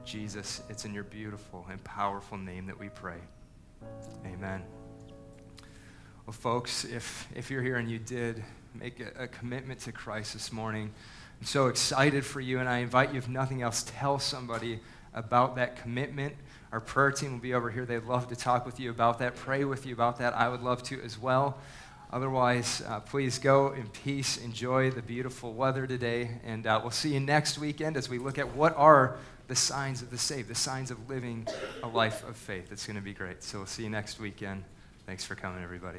Jesus, 0.04 0.62
it's 0.68 0.84
in 0.84 0.94
your 0.94 1.04
beautiful 1.04 1.66
and 1.70 1.82
powerful 1.84 2.38
name 2.38 2.66
that 2.66 2.78
we 2.78 2.88
pray. 2.88 3.18
Amen. 4.26 4.79
Well, 6.30 6.38
folks, 6.38 6.84
if, 6.84 7.26
if 7.34 7.50
you're 7.50 7.60
here 7.60 7.78
and 7.78 7.90
you 7.90 7.98
did 7.98 8.44
make 8.72 9.00
a, 9.00 9.24
a 9.24 9.26
commitment 9.26 9.80
to 9.80 9.90
Christ 9.90 10.32
this 10.32 10.52
morning, 10.52 10.92
I'm 11.40 11.44
so 11.44 11.66
excited 11.66 12.24
for 12.24 12.40
you, 12.40 12.60
and 12.60 12.68
I 12.68 12.78
invite 12.78 13.10
you, 13.10 13.18
if 13.18 13.28
nothing 13.28 13.62
else, 13.62 13.84
tell 13.98 14.20
somebody 14.20 14.78
about 15.12 15.56
that 15.56 15.82
commitment. 15.82 16.36
Our 16.70 16.78
prayer 16.78 17.10
team 17.10 17.32
will 17.32 17.40
be 17.40 17.52
over 17.52 17.68
here. 17.68 17.84
They'd 17.84 18.04
love 18.04 18.28
to 18.28 18.36
talk 18.36 18.64
with 18.64 18.78
you 18.78 18.90
about 18.90 19.18
that, 19.18 19.34
pray 19.34 19.64
with 19.64 19.86
you 19.86 19.92
about 19.92 20.20
that. 20.20 20.32
I 20.36 20.48
would 20.48 20.62
love 20.62 20.84
to 20.84 21.02
as 21.02 21.18
well. 21.18 21.58
Otherwise, 22.12 22.80
uh, 22.86 23.00
please 23.00 23.40
go 23.40 23.72
in 23.72 23.88
peace. 23.88 24.36
Enjoy 24.36 24.88
the 24.88 25.02
beautiful 25.02 25.52
weather 25.52 25.84
today. 25.84 26.30
And 26.44 26.64
uh, 26.64 26.78
we'll 26.80 26.92
see 26.92 27.12
you 27.14 27.18
next 27.18 27.58
weekend 27.58 27.96
as 27.96 28.08
we 28.08 28.18
look 28.18 28.38
at 28.38 28.54
what 28.54 28.76
are 28.76 29.16
the 29.48 29.56
signs 29.56 30.00
of 30.00 30.12
the 30.12 30.18
saved, 30.18 30.48
the 30.48 30.54
signs 30.54 30.92
of 30.92 31.10
living 31.10 31.48
a 31.82 31.88
life 31.88 32.22
of 32.22 32.36
faith. 32.36 32.70
It's 32.70 32.86
going 32.86 32.94
to 32.94 33.02
be 33.02 33.14
great. 33.14 33.42
So 33.42 33.58
we'll 33.58 33.66
see 33.66 33.82
you 33.82 33.90
next 33.90 34.20
weekend. 34.20 34.62
Thanks 35.06 35.24
for 35.24 35.34
coming, 35.34 35.64
everybody. 35.64 35.98